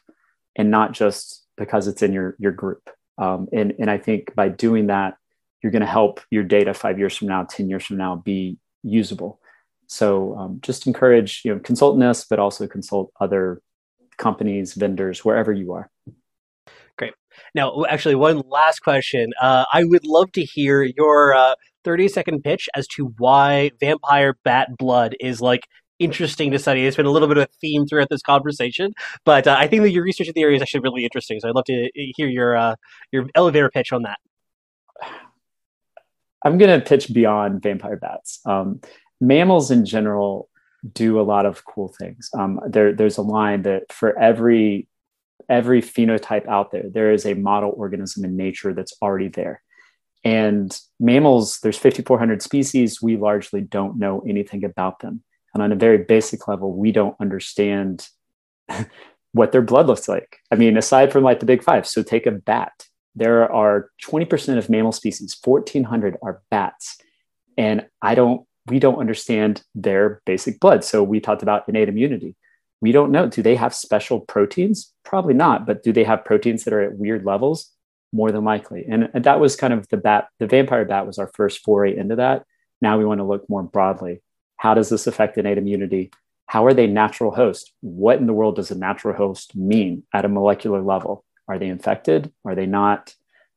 and 0.55 0.71
not 0.71 0.93
just 0.93 1.45
because 1.57 1.87
it's 1.87 2.01
in 2.01 2.13
your, 2.13 2.35
your 2.39 2.51
group. 2.51 2.89
Um, 3.17 3.47
and, 3.51 3.73
and 3.79 3.89
I 3.89 3.97
think 3.97 4.33
by 4.35 4.49
doing 4.49 4.87
that, 4.87 5.15
you're 5.61 5.71
going 5.71 5.81
to 5.81 5.87
help 5.87 6.21
your 6.29 6.43
data 6.43 6.73
five 6.73 6.99
years 6.99 7.17
from 7.17 7.27
now, 7.27 7.43
10 7.43 7.69
years 7.69 7.85
from 7.85 7.97
now 7.97 8.15
be 8.15 8.57
usable. 8.83 9.39
So 9.87 10.35
um, 10.37 10.59
just 10.61 10.85
encourage, 10.85 11.41
you 11.43 11.53
know, 11.53 11.59
consult 11.59 11.97
NIST, 11.97 12.27
but 12.29 12.39
also 12.39 12.67
consult 12.67 13.11
other 13.19 13.61
companies, 14.17 14.73
vendors, 14.73 15.23
wherever 15.23 15.51
you 15.51 15.73
are. 15.73 15.89
Great. 16.97 17.13
Now, 17.55 17.85
actually, 17.89 18.15
one 18.15 18.41
last 18.47 18.79
question. 18.79 19.31
Uh, 19.41 19.65
I 19.71 19.83
would 19.83 20.05
love 20.05 20.31
to 20.33 20.43
hear 20.43 20.83
your 20.83 21.33
uh, 21.33 21.55
30 21.85 22.07
second 22.09 22.43
pitch 22.43 22.67
as 22.75 22.87
to 22.87 23.13
why 23.17 23.71
vampire 23.79 24.35
bat 24.43 24.69
blood 24.77 25.15
is 25.19 25.41
like 25.41 25.67
interesting 25.99 26.51
to 26.51 26.59
study. 26.59 26.85
It's 26.85 26.97
been 26.97 27.05
a 27.05 27.11
little 27.11 27.27
bit 27.27 27.37
of 27.37 27.43
a 27.43 27.49
theme 27.59 27.85
throughout 27.85 28.09
this 28.09 28.21
conversation, 28.21 28.93
but 29.25 29.47
uh, 29.47 29.55
I 29.57 29.67
think 29.67 29.83
that 29.83 29.91
your 29.91 30.03
research 30.03 30.27
in 30.27 30.33
the 30.35 30.41
area 30.41 30.55
is 30.55 30.61
actually 30.61 30.81
really 30.81 31.03
interesting. 31.03 31.39
So 31.39 31.49
I'd 31.49 31.55
love 31.55 31.65
to 31.65 31.89
hear 31.93 32.27
your 32.27 32.55
uh, 32.55 32.75
your 33.11 33.27
elevator 33.35 33.69
pitch 33.69 33.91
on 33.91 34.03
that. 34.03 34.19
I'm 36.45 36.57
going 36.57 36.79
to 36.79 36.85
pitch 36.85 37.11
beyond 37.13 37.61
vampire 37.61 37.97
bats. 37.97 38.39
Um, 38.45 38.81
mammals 39.19 39.71
in 39.71 39.85
general 39.85 40.49
do 40.93 41.19
a 41.19 41.23
lot 41.23 41.45
of 41.45 41.65
cool 41.65 41.93
things. 41.99 42.29
Um, 42.37 42.61
there, 42.67 42.93
there's 42.93 43.17
a 43.17 43.23
line 43.23 43.63
that 43.63 43.91
for 43.91 44.17
every 44.17 44.87
every 45.49 45.81
phenotype 45.81 46.45
out 46.47 46.71
there, 46.71 46.83
there 46.89 47.11
is 47.11 47.25
a 47.25 47.33
model 47.33 47.73
organism 47.75 48.25
in 48.25 48.35
nature 48.35 48.73
that's 48.73 48.93
already 49.01 49.29
there. 49.29 49.61
And 50.23 50.77
mammals, 50.99 51.59
there's 51.59 51.77
5,400 51.77 52.41
species. 52.41 53.01
We 53.01 53.15
largely 53.15 53.61
don't 53.61 53.97
know 53.97 54.23
anything 54.27 54.65
about 54.65 54.99
them. 54.99 55.23
And 55.57 55.63
on 55.63 55.71
a 55.71 55.75
very 55.75 55.97
basic 55.97 56.47
level, 56.47 56.73
we 56.73 56.91
don't 56.91 57.15
understand 57.19 58.07
what 59.31 59.51
their 59.51 59.61
blood 59.61 59.87
looks 59.87 60.07
like. 60.07 60.37
I 60.51 60.55
mean, 60.55 60.77
aside 60.77 61.11
from 61.11 61.23
like 61.23 61.39
the 61.39 61.45
big 61.45 61.63
five, 61.63 61.87
so 61.87 62.03
take 62.03 62.25
a 62.25 62.31
bat. 62.31 62.85
There 63.15 63.51
are 63.51 63.89
20% 64.05 64.57
of 64.57 64.69
mammal 64.69 64.91
species, 64.91 65.37
1,400 65.43 66.17
are 66.21 66.41
bats. 66.51 66.97
And 67.57 67.87
I 68.01 68.13
don't, 68.13 68.45
we 68.67 68.79
don't 68.79 68.99
understand 68.99 69.63
their 69.73 70.21
basic 70.25 70.59
blood. 70.59 70.83
So 70.83 71.01
we 71.01 71.19
talked 71.19 71.41
about 71.41 71.67
innate 71.67 71.89
immunity 71.89 72.35
we 72.81 72.91
don't 72.91 73.11
know. 73.11 73.27
Do 73.27 73.41
they 73.41 73.55
have 73.55 73.73
special 73.73 74.19
proteins? 74.19 74.93
Probably 75.03 75.33
not. 75.33 75.65
But 75.65 75.83
do 75.83 75.91
they 75.91 76.03
have 76.03 76.25
proteins 76.25 76.63
that 76.63 76.73
are 76.73 76.81
at 76.81 76.97
weird 76.97 77.25
levels? 77.25 77.71
More 78.13 78.31
than 78.31 78.43
likely. 78.43 78.85
And, 78.89 79.09
and 79.13 79.23
that 79.23 79.39
was 79.39 79.55
kind 79.55 79.73
of 79.73 79.87
the 79.89 79.97
bat, 79.97 80.27
the 80.39 80.47
vampire 80.47 80.85
bat 80.85 81.07
was 81.07 81.17
our 81.17 81.29
first 81.33 81.63
foray 81.63 81.97
into 81.97 82.15
that. 82.17 82.45
Now 82.81 82.97
we 82.97 83.05
want 83.05 83.19
to 83.19 83.25
look 83.25 83.49
more 83.49 83.63
broadly. 83.63 84.21
How 84.57 84.73
does 84.73 84.89
this 84.89 85.07
affect 85.07 85.37
innate 85.37 85.57
immunity? 85.57 86.11
How 86.47 86.65
are 86.65 86.73
they 86.73 86.87
natural 86.87 87.31
hosts? 87.31 87.71
What 87.81 88.19
in 88.19 88.27
the 88.27 88.33
world 88.33 88.55
does 88.55 88.71
a 88.71 88.77
natural 88.77 89.15
host 89.15 89.55
mean 89.55 90.03
at 90.13 90.25
a 90.25 90.29
molecular 90.29 90.81
level? 90.81 91.25
Are 91.47 91.59
they 91.59 91.67
infected? 91.67 92.31
Are 92.45 92.55
they 92.55 92.65
not? 92.65 93.13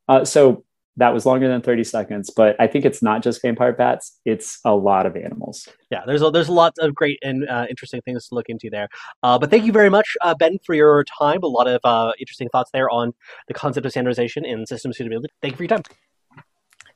Uh, 0.08 0.24
so 0.24 0.64
that 0.96 1.14
was 1.14 1.24
longer 1.24 1.48
than 1.48 1.62
30 1.62 1.84
seconds 1.84 2.30
but 2.30 2.56
i 2.60 2.66
think 2.66 2.84
it's 2.84 3.02
not 3.02 3.22
just 3.22 3.40
vampire 3.42 3.72
bats 3.72 4.18
it's 4.24 4.60
a 4.64 4.74
lot 4.74 5.06
of 5.06 5.16
animals 5.16 5.68
yeah 5.90 6.02
there's 6.06 6.22
a, 6.22 6.30
there's 6.30 6.48
a 6.48 6.52
lot 6.52 6.74
of 6.78 6.94
great 6.94 7.18
and 7.22 7.48
uh, 7.48 7.66
interesting 7.68 8.00
things 8.02 8.28
to 8.28 8.34
look 8.34 8.48
into 8.48 8.68
there 8.70 8.88
uh, 9.22 9.38
but 9.38 9.50
thank 9.50 9.64
you 9.64 9.72
very 9.72 9.90
much 9.90 10.16
uh, 10.20 10.34
ben 10.34 10.58
for 10.64 10.74
your 10.74 11.04
time 11.04 11.42
a 11.42 11.46
lot 11.46 11.66
of 11.66 11.80
uh, 11.84 12.12
interesting 12.18 12.48
thoughts 12.50 12.70
there 12.72 12.90
on 12.90 13.12
the 13.48 13.54
concept 13.54 13.86
of 13.86 13.92
standardization 13.92 14.44
and 14.44 14.68
system 14.68 14.92
suitability 14.92 15.32
thank 15.42 15.52
you 15.52 15.56
for 15.56 15.62
your 15.64 15.68
time 15.68 15.82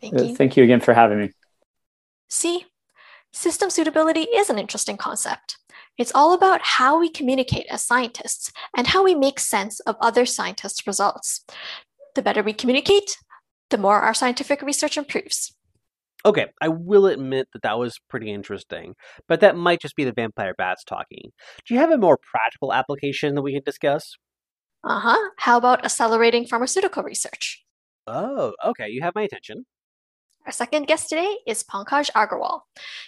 thank 0.00 0.14
you 0.14 0.36
thank 0.36 0.56
you 0.56 0.64
again 0.64 0.80
for 0.80 0.94
having 0.94 1.18
me 1.18 1.30
see 2.28 2.66
system 3.35 3.68
suitability 3.70 4.23
is 4.23 4.49
an 4.49 4.59
interesting 4.59 4.97
concept 4.97 5.59
It's 5.99 6.12
all 6.14 6.33
about 6.33 6.61
how 6.62 6.99
we 6.99 7.11
communicate 7.11 7.66
as 7.70 7.85
scientists 7.85 8.53
and 8.77 8.87
how 8.88 9.05
we 9.05 9.14
make 9.14 9.38
sense 9.40 9.81
of 9.81 9.97
other 10.01 10.27
scientists' 10.27 10.87
results. 10.87 11.44
The 12.14 12.23
better 12.23 12.42
we 12.42 12.53
communicate, 12.53 13.18
the 13.70 13.79
more 13.79 14.01
our 14.01 14.14
scientific 14.14 14.62
research 14.62 14.97
improves. 14.97 15.55
Okay, 16.27 16.47
I 16.61 16.68
will 16.68 17.07
admit 17.07 17.49
that 17.53 17.62
that 17.62 17.79
was 17.79 17.99
pretty 18.09 18.33
interesting, 18.33 18.94
but 19.29 19.40
that 19.40 19.57
might 19.57 19.81
just 19.81 19.94
be 19.97 20.05
the 20.05 20.12
vampire 20.12 20.55
bats 20.57 20.83
talking. 20.85 21.33
Do 21.66 21.75
you 21.75 21.81
have 21.81 21.90
a 21.90 21.99
more 21.99 22.18
practical 22.18 22.73
application 22.73 23.35
that 23.35 23.42
we 23.42 23.53
can 23.53 23.62
discuss? 23.64 24.16
Uh 24.85 25.01
huh. 25.01 25.31
How 25.38 25.57
about 25.59 25.85
accelerating 25.85 26.47
pharmaceutical 26.47 27.03
research? 27.03 27.64
Oh, 28.07 28.55
okay, 28.64 28.88
you 28.88 29.03
have 29.03 29.14
my 29.14 29.23
attention. 29.23 29.66
Our 30.46 30.52
second 30.52 30.87
guest 30.87 31.09
today 31.09 31.38
is 31.46 31.64
Pankaj 31.64 32.11
Aggarwal. 32.11 32.61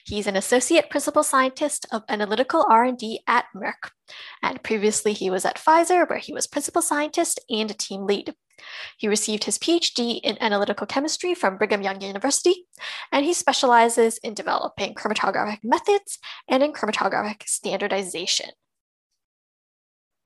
He's 0.07 0.27
an 0.27 0.37
associate 0.37 0.89
principal 0.89 1.23
scientist 1.23 1.85
of 1.93 2.03
analytical 2.09 2.65
R&D 2.67 3.21
at 3.27 3.45
Merck. 3.55 3.91
And 4.43 4.63
previously 4.63 5.13
he 5.13 5.29
was 5.29 5.45
at 5.45 5.59
Pfizer 5.59 6.09
where 6.09 6.19
he 6.19 6.33
was 6.33 6.47
principal 6.47 6.81
scientist 6.81 7.39
and 7.51 7.71
a 7.71 7.75
team 7.75 8.07
lead. 8.07 8.35
He 8.97 9.07
received 9.07 9.45
his 9.45 9.59
PhD 9.59 10.19
in 10.23 10.39
analytical 10.41 10.87
chemistry 10.87 11.35
from 11.35 11.59
Brigham 11.59 11.83
Young 11.83 12.01
University, 12.01 12.65
and 13.13 13.27
he 13.27 13.35
specializes 13.35 14.17
in 14.19 14.33
developing 14.33 14.95
chromatographic 14.95 15.59
methods 15.63 16.19
and 16.49 16.63
in 16.63 16.73
chromatographic 16.73 17.47
standardization. 17.47 18.49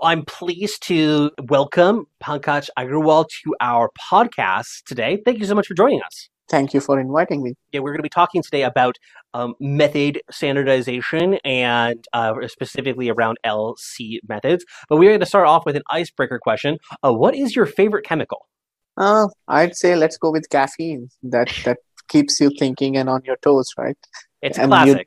I'm 0.01 0.25
pleased 0.25 0.85
to 0.85 1.33
welcome 1.49 2.07
Pankaj 2.23 2.69
Aggarwal 2.79 3.27
to 3.43 3.57
our 3.61 3.91
podcast 4.01 4.85
today. 4.87 5.21
Thank 5.25 5.41
you 5.41 5.47
so 5.47 5.57
much 5.57 5.67
for 5.67 5.75
joining 5.75 6.03
us. 6.03 6.30
Thank 6.51 6.75
you 6.75 6.81
for 6.81 6.99
inviting 6.99 7.45
me. 7.45 7.55
Yeah, 7.71 7.79
we're 7.81 7.93
going 7.93 8.01
to 8.01 8.03
be 8.03 8.09
talking 8.09 8.43
today 8.43 8.65
about 8.65 8.97
um, 9.35 9.55
method 9.61 10.21
standardization 10.33 11.35
and 11.45 12.05
uh, 12.13 12.35
specifically 12.49 13.09
around 13.09 13.39
LC 13.47 14.19
methods. 14.29 14.65
But 14.89 14.97
we're 14.97 15.11
going 15.11 15.21
to 15.21 15.27
start 15.27 15.47
off 15.47 15.65
with 15.65 15.77
an 15.77 15.85
icebreaker 15.93 16.41
question. 16.43 16.79
Uh, 17.05 17.13
what 17.13 17.37
is 17.37 17.55
your 17.55 17.67
favorite 17.67 18.05
chemical? 18.05 18.49
Uh, 18.97 19.29
I'd 19.47 19.77
say 19.77 19.95
let's 19.95 20.19
go 20.19 20.33
with 20.33 20.51
caffeine. 20.51 21.09
That 21.23 21.53
that 21.65 21.79
keeps 22.09 22.41
you 22.41 22.51
thinking 22.59 22.97
and 22.97 23.09
on 23.09 23.23
your 23.25 23.37
toes, 23.37 23.69
right? 23.79 23.97
It's 24.43 24.59
and 24.59 24.73
classic. 24.73 25.07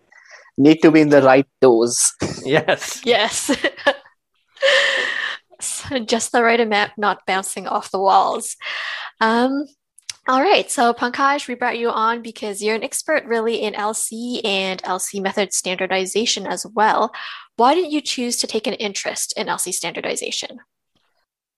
need 0.58 0.82
to 0.82 0.92
be 0.92 1.02
in 1.02 1.10
the 1.10 1.22
right 1.22 1.46
dose. 1.62 2.14
yes. 2.46 3.02
Yes. 3.06 3.52
Just 6.06 6.32
the 6.32 6.44
right 6.44 6.60
amount, 6.60 6.94
not 6.98 7.26
bouncing 7.28 7.68
off 7.68 7.92
the 7.92 8.00
walls. 8.00 8.56
Um, 9.20 9.66
all 10.28 10.42
right, 10.42 10.72
so 10.72 10.94
Pankaj, 10.94 11.50
we 11.50 11.56
brought 11.56 11.78
you 11.78 11.90
on 11.90 12.22
because 12.22 12.62
you're 12.62 12.76
an 12.76 12.84
expert 12.84 13.26
really 13.26 13.56
in 13.56 13.74
LC 13.74 14.40
and 14.46 14.82
LC 14.84 15.22
method 15.22 15.52
standardization 15.52 16.48
as 16.48 16.66
well. 16.66 17.12
Why 17.58 17.76
did 17.76 17.92
you 17.92 18.00
choose 18.00 18.38
to 18.38 18.48
take 18.48 18.66
an 18.66 18.74
interest 18.76 19.34
in 19.36 19.48
LC 19.48 19.74
standardization? 19.74 20.60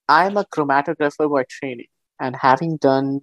I'm 0.09 0.35
a 0.37 0.45
chromatographer 0.45 1.31
by 1.31 1.43
training, 1.47 1.87
and 2.19 2.35
having 2.35 2.77
done 2.77 3.21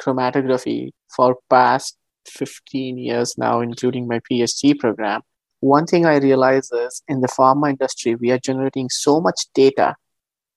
chromatography 0.00 0.92
for 1.14 1.36
past 1.50 1.98
15 2.28 2.96
years 2.96 3.36
now, 3.36 3.60
including 3.60 4.08
my 4.08 4.20
PhD 4.20 4.78
program, 4.78 5.20
one 5.60 5.86
thing 5.86 6.06
I 6.06 6.16
realize 6.16 6.72
is 6.72 7.02
in 7.08 7.20
the 7.20 7.28
pharma 7.28 7.70
industry, 7.70 8.14
we 8.14 8.30
are 8.30 8.38
generating 8.38 8.88
so 8.88 9.20
much 9.20 9.46
data 9.54 9.96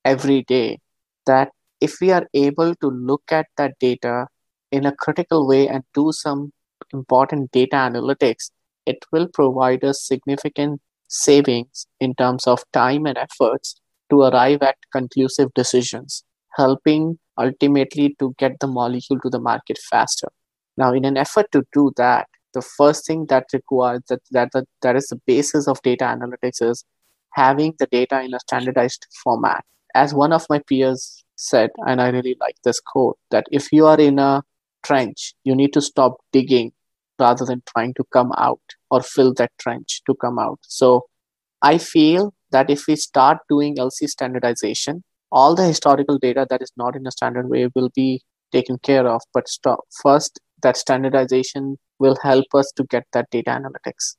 every 0.06 0.43
day 0.43 0.80
that 1.25 1.51
if 1.86 1.95
we 2.02 2.12
are 2.12 2.28
able 2.34 2.76
to 2.76 2.88
look 2.88 3.24
at 3.32 3.48
that 3.58 3.74
data 3.80 4.28
in 4.71 4.86
a 4.86 4.95
critical 4.95 5.48
way 5.48 5.67
and 5.67 5.84
do 5.93 6.12
some 6.12 6.52
important 6.93 7.52
data 7.52 7.76
analytics, 7.76 8.52
it 8.86 8.98
will 9.12 9.28
provide 9.34 9.84
us 9.84 10.06
significant 10.06 10.82
savings 11.08 11.88
in 12.00 12.13
terms 12.15 12.48
of 12.48 12.63
time 12.74 13.06
and 13.06 13.17
efforts 13.17 13.76
to 14.10 14.21
arrive 14.21 14.62
at 14.62 14.78
conclusive 14.91 15.50
decisions, 15.54 16.24
helping 16.56 17.17
ultimately 17.38 18.15
to 18.19 18.34
get 18.38 18.60
the 18.60 18.67
molecule 18.67 19.19
to 19.19 19.30
the 19.30 19.39
market 19.39 19.78
faster. 19.89 20.30
Now, 20.78 20.93
in 20.93 21.06
an 21.06 21.17
effort 21.17 21.48
to 21.52 21.63
do 21.74 21.91
that, 21.98 22.28
the 22.54 22.62
first 22.62 23.06
thing 23.06 23.26
that 23.28 23.45
requires 23.54 24.02
that, 24.10 24.21
that, 24.32 24.50
that, 24.54 24.65
that 24.82 24.95
is 24.95 25.08
the 25.08 25.19
basis 25.28 25.67
of 25.67 25.82
data 25.82 26.06
analytics 26.06 26.62
is 26.62 26.86
having 27.34 27.74
the 27.80 27.88
data 27.88 28.21
in 28.21 28.34
a 28.34 28.39
standardized 28.39 29.08
format. 29.24 29.63
As 29.93 30.13
one 30.13 30.34
of 30.34 30.45
my 30.50 30.60
peers 30.67 31.24
said, 31.45 31.69
and 31.88 32.01
I 32.01 32.10
really 32.10 32.36
like 32.39 32.55
this 32.63 32.79
quote, 32.79 33.17
that 33.31 33.45
if 33.51 33.71
you 33.71 33.86
are 33.86 33.99
in 33.99 34.19
a 34.19 34.43
trench, 34.84 35.34
you 35.43 35.55
need 35.55 35.73
to 35.73 35.81
stop 35.81 36.17
digging 36.31 36.71
rather 37.19 37.45
than 37.45 37.63
trying 37.73 37.93
to 37.95 38.03
come 38.12 38.31
out 38.38 38.62
or 38.91 39.01
fill 39.01 39.34
that 39.36 39.51
trench 39.60 40.01
to 40.05 40.15
come 40.15 40.38
out. 40.38 40.60
So 40.62 41.05
I 41.62 41.77
feel 41.77 42.34
that 42.51 42.69
if 42.69 42.88
we 42.88 42.95
start 42.95 43.39
doing 43.49 43.77
LC 43.77 44.08
standardization, 44.08 45.03
all 45.31 45.55
the 45.55 45.65
historical 45.65 46.17
data 46.17 46.45
that 46.49 46.62
is 46.62 46.71
not 46.77 46.95
in 46.95 47.08
a 47.08 47.12
standard 47.12 47.49
way 47.49 47.69
will 47.75 47.89
be 47.95 48.21
taken 48.51 48.77
care 48.79 49.08
of. 49.08 49.21
But 49.34 49.47
stop. 49.47 49.79
first, 50.03 50.39
that 50.62 50.77
standardization 50.77 51.77
will 51.99 52.17
help 52.21 52.45
us 52.53 52.71
to 52.75 52.84
get 52.84 53.05
that 53.13 53.29
data 53.31 53.51
analytics. 53.51 54.15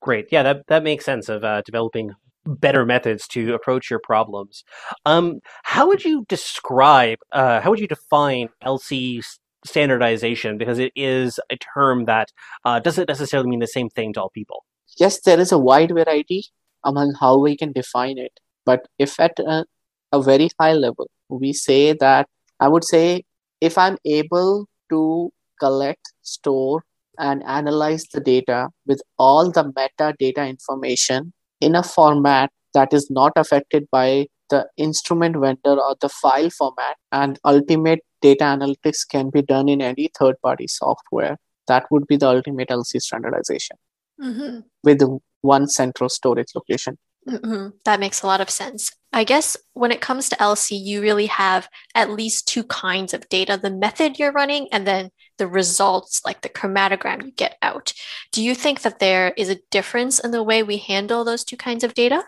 Great. 0.00 0.28
Yeah, 0.30 0.42
that, 0.42 0.66
that 0.68 0.82
makes 0.82 1.04
sense 1.04 1.28
of 1.28 1.42
uh, 1.44 1.62
developing 1.64 2.14
better 2.46 2.86
methods 2.86 3.26
to 3.28 3.54
approach 3.54 3.90
your 3.90 4.00
problems. 4.00 4.64
Um, 5.04 5.40
how 5.64 5.86
would 5.88 6.04
you 6.04 6.24
describe, 6.28 7.18
uh, 7.32 7.60
how 7.60 7.70
would 7.70 7.80
you 7.80 7.88
define 7.88 8.48
LC 8.64 9.22
standardization? 9.64 10.58
Because 10.58 10.78
it 10.78 10.92
is 10.94 11.40
a 11.50 11.56
term 11.56 12.04
that 12.06 12.32
uh, 12.64 12.80
doesn't 12.80 13.08
necessarily 13.08 13.48
mean 13.48 13.60
the 13.60 13.66
same 13.66 13.88
thing 13.90 14.12
to 14.14 14.22
all 14.22 14.30
people. 14.30 14.64
Yes, 14.98 15.20
there 15.20 15.40
is 15.40 15.52
a 15.52 15.58
wide 15.58 15.90
variety 15.90 16.46
among 16.84 17.14
how 17.20 17.38
we 17.38 17.56
can 17.56 17.72
define 17.72 18.18
it. 18.18 18.40
But 18.64 18.86
if 18.98 19.18
at 19.20 19.38
a, 19.38 19.64
a 20.12 20.22
very 20.22 20.48
high 20.58 20.72
level, 20.72 21.10
we 21.28 21.52
say 21.52 21.92
that, 21.94 22.28
I 22.60 22.68
would 22.68 22.84
say, 22.84 23.24
if 23.60 23.76
I'm 23.76 23.98
able 24.04 24.68
to 24.90 25.32
collect, 25.58 26.12
store, 26.22 26.84
and 27.18 27.42
analyze 27.44 28.04
the 28.12 28.20
data 28.20 28.68
with 28.86 29.00
all 29.18 29.50
the 29.50 29.64
metadata 29.72 30.48
information 30.48 31.32
in 31.60 31.74
a 31.74 31.82
format 31.82 32.50
that 32.74 32.92
is 32.92 33.10
not 33.10 33.32
affected 33.36 33.86
by 33.90 34.26
the 34.50 34.66
instrument 34.76 35.36
vendor 35.36 35.80
or 35.80 35.96
the 36.00 36.08
file 36.08 36.50
format 36.50 36.96
and 37.10 37.38
ultimate 37.44 38.00
data 38.22 38.44
analytics 38.44 39.00
can 39.08 39.30
be 39.30 39.42
done 39.42 39.68
in 39.68 39.80
any 39.80 40.08
third 40.18 40.36
party 40.42 40.66
software 40.66 41.36
that 41.66 41.84
would 41.90 42.06
be 42.06 42.16
the 42.16 42.28
ultimate 42.28 42.68
lc 42.68 43.00
standardization 43.00 43.76
mm-hmm. 44.22 44.60
with 44.84 45.02
one 45.40 45.66
central 45.66 46.08
storage 46.08 46.52
location 46.54 46.96
mm-hmm. 47.28 47.68
that 47.84 47.98
makes 47.98 48.22
a 48.22 48.26
lot 48.26 48.40
of 48.40 48.50
sense 48.50 48.92
i 49.16 49.24
guess 49.24 49.56
when 49.72 49.90
it 49.90 50.00
comes 50.00 50.28
to 50.28 50.36
lc 50.36 50.68
you 50.70 51.00
really 51.02 51.26
have 51.26 51.68
at 51.94 52.10
least 52.10 52.46
two 52.46 52.62
kinds 52.64 53.12
of 53.12 53.28
data 53.28 53.58
the 53.60 53.70
method 53.70 54.18
you're 54.18 54.32
running 54.32 54.68
and 54.70 54.86
then 54.86 55.10
the 55.38 55.46
results, 55.46 56.22
like 56.24 56.42
the 56.42 56.48
chromatogram 56.48 57.24
you 57.24 57.32
get 57.32 57.56
out. 57.62 57.92
Do 58.32 58.42
you 58.42 58.54
think 58.54 58.82
that 58.82 58.98
there 58.98 59.32
is 59.36 59.48
a 59.48 59.58
difference 59.70 60.18
in 60.18 60.30
the 60.30 60.42
way 60.42 60.62
we 60.62 60.78
handle 60.78 61.24
those 61.24 61.44
two 61.44 61.56
kinds 61.56 61.84
of 61.84 61.94
data? 61.94 62.24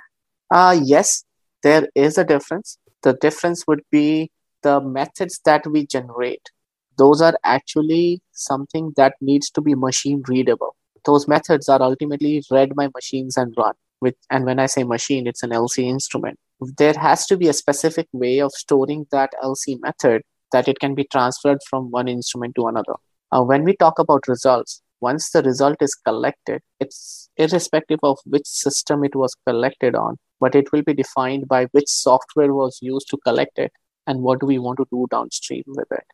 Uh, 0.51 0.79
yes, 0.83 1.25
there 1.63 1.89
is 1.95 2.19
a 2.19 2.25
difference. 2.25 2.79
The 3.03 3.15
difference 3.15 3.67
would 3.67 3.83
be 3.91 4.31
the 4.63 4.81
methods 4.81 5.41
that 5.45 5.67
we 5.67 5.87
generate. 5.87 6.51
Those 6.97 7.23
are 7.23 7.39
actually 7.45 8.21
something 8.33 8.93
that 8.97 9.15
needs 9.21 9.51
to 9.51 9.61
be 9.61 9.75
machine 9.75 10.23
readable. 10.27 10.75
Those 11.05 11.29
methods 11.29 11.69
are 11.69 11.81
ultimately 11.81 12.43
read 12.51 12.75
by 12.75 12.89
machines 12.95 13.37
and 13.37 13.55
run. 13.57 13.75
With, 14.01 14.17
and 14.31 14.45
when 14.45 14.59
I 14.59 14.67
say 14.67 14.85
machine, 14.85 15.27
it's 15.27 15.43
an 15.43 15.51
LC 15.51 15.85
instrument. 15.85 16.39
There 16.61 16.95
has 16.95 17.27
to 17.27 17.37
be 17.37 17.49
a 17.49 17.53
specific 17.53 18.09
way 18.13 18.41
of 18.41 18.53
storing 18.53 19.07
that 19.13 19.33
LC 19.43 19.77
method 19.81 20.23
that 20.53 20.69
it 20.69 20.79
can 20.81 20.95
be 20.95 21.05
transferred 21.05 21.59
from 21.69 21.91
one 21.91 22.09
instrument 22.09 22.55
to 22.57 22.67
another. 22.67 22.95
Uh, 23.31 23.43
when 23.43 23.65
we 23.65 23.77
talk 23.77 23.99
about 23.99 24.27
results, 24.27 24.83
once 25.01 25.31
the 25.31 25.43
result 25.43 25.77
is 25.81 25.95
collected, 25.95 26.61
it's 26.81 27.31
irrespective 27.37 28.01
of 28.03 28.19
which 28.25 28.47
system 28.47 29.05
it 29.05 29.15
was 29.15 29.37
collected 29.47 29.95
on, 29.95 30.17
but 30.41 30.55
it 30.55 30.73
will 30.73 30.83
be 30.83 30.95
defined 30.95 31.47
by 31.47 31.67
which 31.67 31.89
software 31.89 32.53
was 32.53 32.79
used 32.83 33.09
to 33.11 33.19
collect 33.19 33.59
it 33.59 33.73
and 34.07 34.23
what 34.23 34.41
do 34.41 34.47
we 34.47 34.59
want 34.59 34.79
to 34.79 34.87
do 34.91 35.07
downstream 35.11 35.63
with 35.67 35.91
it. 35.93 36.05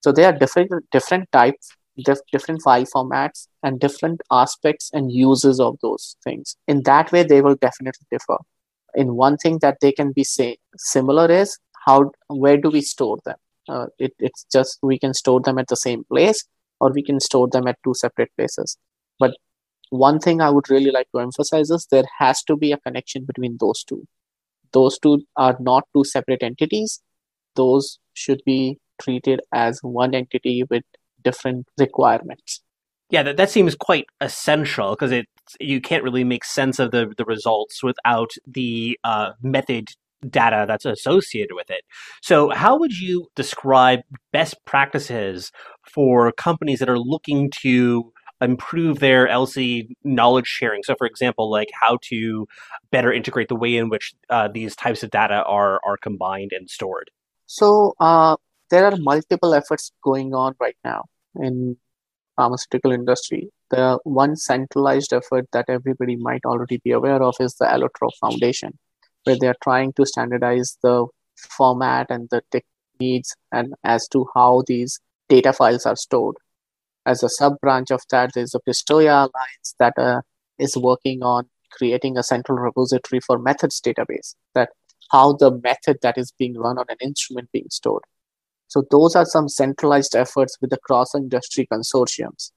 So 0.00 0.12
there 0.12 0.26
are 0.26 0.38
different 0.38 0.70
different 0.90 1.32
types, 1.32 1.70
dif- 2.04 2.26
different 2.30 2.60
file 2.62 2.84
formats, 2.84 3.48
and 3.62 3.80
different 3.80 4.20
aspects 4.30 4.90
and 4.92 5.10
uses 5.10 5.58
of 5.58 5.78
those 5.80 6.16
things. 6.22 6.56
In 6.68 6.82
that 6.82 7.12
way, 7.12 7.22
they 7.22 7.40
will 7.40 7.56
definitely 7.56 8.06
differ. 8.10 8.36
In 8.96 9.14
one 9.14 9.36
thing 9.36 9.58
that 9.60 9.78
they 9.80 9.92
can 9.92 10.12
be 10.12 10.24
say 10.24 10.56
similar 10.76 11.30
is 11.30 11.58
how 11.86 12.10
where 12.28 12.56
do 12.56 12.70
we 12.70 12.80
store 12.80 13.18
them? 13.24 13.36
uh, 13.68 13.86
it, 13.98 14.12
it's 14.18 14.46
just 14.52 14.78
we 14.82 14.98
can 14.98 15.14
store 15.14 15.40
them 15.40 15.58
at 15.58 15.68
the 15.68 15.76
same 15.76 16.04
place 16.04 16.44
or 16.80 16.92
we 16.92 17.02
can 17.02 17.20
store 17.20 17.48
them 17.48 17.66
at 17.66 17.78
two 17.84 17.94
separate 17.94 18.30
places. 18.36 18.76
But 19.18 19.36
one 19.90 20.18
thing 20.18 20.40
i 20.40 20.50
would 20.50 20.68
really 20.68 20.90
like 20.90 21.06
to 21.12 21.20
emphasize 21.20 21.70
is 21.70 21.86
there 21.90 22.08
has 22.18 22.42
to 22.42 22.56
be 22.56 22.72
a 22.72 22.78
connection 22.78 23.24
between 23.24 23.56
those 23.60 23.84
two. 23.84 24.06
Those 24.72 24.98
two 24.98 25.22
are 25.36 25.56
not 25.60 25.84
two 25.94 26.04
separate 26.04 26.42
entities. 26.42 27.00
Those 27.54 27.98
should 28.12 28.42
be 28.44 28.78
treated 29.00 29.40
as 29.54 29.78
one 29.82 30.14
entity 30.14 30.64
with 30.68 30.82
different 31.22 31.68
requirements. 31.78 32.62
Yeah 33.10 33.22
that, 33.22 33.36
that 33.36 33.50
seems 33.50 33.74
quite 33.74 34.06
essential 34.20 34.90
because 34.90 35.12
it 35.12 35.26
you 35.60 35.80
can't 35.80 36.02
really 36.02 36.24
make 36.24 36.44
sense 36.44 36.78
of 36.78 36.90
the 36.90 37.12
the 37.16 37.24
results 37.24 37.82
without 37.82 38.32
the 38.46 38.98
uh, 39.04 39.32
method 39.42 39.88
data 40.28 40.64
that's 40.66 40.84
associated 40.84 41.54
with 41.54 41.70
it. 41.70 41.82
So, 42.22 42.50
how 42.50 42.78
would 42.78 42.98
you 42.98 43.28
describe 43.34 44.00
best 44.32 44.56
practices 44.64 45.52
for 45.82 46.32
companies 46.32 46.78
that 46.80 46.88
are 46.88 46.98
looking 46.98 47.50
to 47.62 48.12
improve 48.40 48.98
their 48.98 49.26
LC 49.28 49.88
knowledge 50.04 50.46
sharing? 50.46 50.82
So, 50.82 50.94
for 50.96 51.06
example, 51.06 51.50
like 51.50 51.68
how 51.80 51.98
to 52.04 52.46
better 52.90 53.12
integrate 53.12 53.48
the 53.48 53.56
way 53.56 53.76
in 53.76 53.88
which 53.88 54.14
uh, 54.30 54.48
these 54.48 54.74
types 54.76 55.02
of 55.02 55.10
data 55.10 55.42
are 55.44 55.80
are 55.84 55.96
combined 55.96 56.52
and 56.52 56.68
stored. 56.68 57.10
So, 57.46 57.94
uh, 58.00 58.36
there 58.70 58.84
are 58.84 58.96
multiple 58.96 59.54
efforts 59.54 59.92
going 60.02 60.34
on 60.34 60.54
right 60.60 60.76
now 60.84 61.04
in 61.36 61.76
pharmaceutical 62.36 62.92
industry. 62.92 63.48
The 63.70 63.98
one 64.04 64.36
centralized 64.36 65.12
effort 65.12 65.46
that 65.52 65.66
everybody 65.68 66.16
might 66.16 66.44
already 66.44 66.78
be 66.84 66.92
aware 66.92 67.22
of 67.22 67.34
is 67.40 67.54
the 67.54 67.64
Allotrope 67.66 68.16
Foundation, 68.20 68.78
where 69.24 69.36
they 69.38 69.48
are 69.48 69.56
trying 69.62 69.92
to 69.94 70.06
standardize 70.06 70.78
the 70.82 71.06
format 71.36 72.06
and 72.10 72.28
the 72.30 72.42
tech 72.52 72.64
needs 73.00 73.34
and 73.52 73.74
as 73.84 74.08
to 74.08 74.26
how 74.34 74.62
these 74.66 75.00
data 75.28 75.52
files 75.52 75.86
are 75.86 75.96
stored. 75.96 76.36
As 77.04 77.22
a 77.22 77.28
sub 77.28 77.60
branch 77.60 77.90
of 77.90 78.02
that, 78.10 78.32
there's 78.34 78.54
a 78.54 78.60
Pistoia 78.60 79.28
Alliance 79.28 79.74
that 79.78 79.94
uh, 79.98 80.22
is 80.58 80.76
working 80.76 81.22
on 81.22 81.48
creating 81.72 82.16
a 82.16 82.22
central 82.22 82.58
repository 82.58 83.20
for 83.20 83.38
methods 83.38 83.80
database 83.80 84.34
that 84.54 84.70
how 85.10 85.32
the 85.34 85.50
method 85.62 85.98
that 86.02 86.18
is 86.18 86.32
being 86.38 86.58
run 86.58 86.78
on 86.78 86.86
an 86.88 86.96
instrument 87.00 87.50
being 87.52 87.68
stored. 87.70 88.02
So 88.68 88.82
those 88.90 89.16
are 89.16 89.24
some 89.24 89.48
centralized 89.48 90.14
efforts 90.16 90.56
with 90.60 90.70
the 90.70 90.78
cross-industry 90.78 91.66
consortiums. 91.72 92.52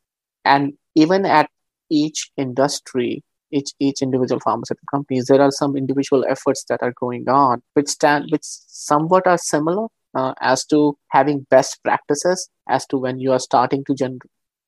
And 0.45 0.73
even 0.95 1.25
at 1.25 1.49
each 1.89 2.31
industry, 2.37 3.23
each 3.51 3.71
each 3.79 4.01
individual 4.01 4.39
pharmaceutical 4.39 4.87
companies, 4.91 5.25
there 5.25 5.41
are 5.41 5.51
some 5.51 5.75
individual 5.75 6.25
efforts 6.29 6.63
that 6.69 6.81
are 6.83 6.93
going 6.99 7.27
on, 7.29 7.61
which 7.73 7.87
stand 7.89 8.25
which 8.31 8.43
somewhat 8.43 9.27
are 9.27 9.37
similar 9.37 9.87
uh, 10.15 10.33
as 10.41 10.65
to 10.67 10.97
having 11.09 11.45
best 11.49 11.79
practices 11.83 12.49
as 12.67 12.85
to 12.87 12.97
when 12.97 13.19
you 13.19 13.31
are 13.31 13.39
starting 13.39 13.83
to 13.85 13.95
gen- 13.95 14.19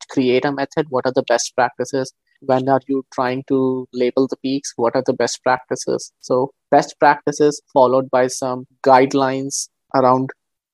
create 0.10 0.46
a 0.46 0.52
method, 0.52 0.88
what 0.90 1.06
are 1.06 1.14
the 1.14 1.24
best 1.28 1.54
practices? 1.56 2.14
When 2.42 2.68
are 2.70 2.82
you 2.88 3.06
trying 3.14 3.44
to 3.48 3.88
label 3.94 4.28
the 4.28 4.38
peaks? 4.38 4.74
What 4.76 4.96
are 4.96 5.04
the 5.06 5.14
best 5.14 5.44
practices? 5.44 6.12
So 6.20 6.52
best 6.72 6.96
practices 7.00 7.62
followed 7.74 8.10
by 8.10 8.28
some 8.28 8.66
guidelines 8.84 9.70
around 9.96 10.30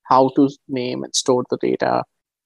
how 0.08 0.30
to 0.36 0.50
name 0.68 1.04
and 1.04 1.16
store 1.16 1.44
the 1.50 1.58
data, 1.58 2.04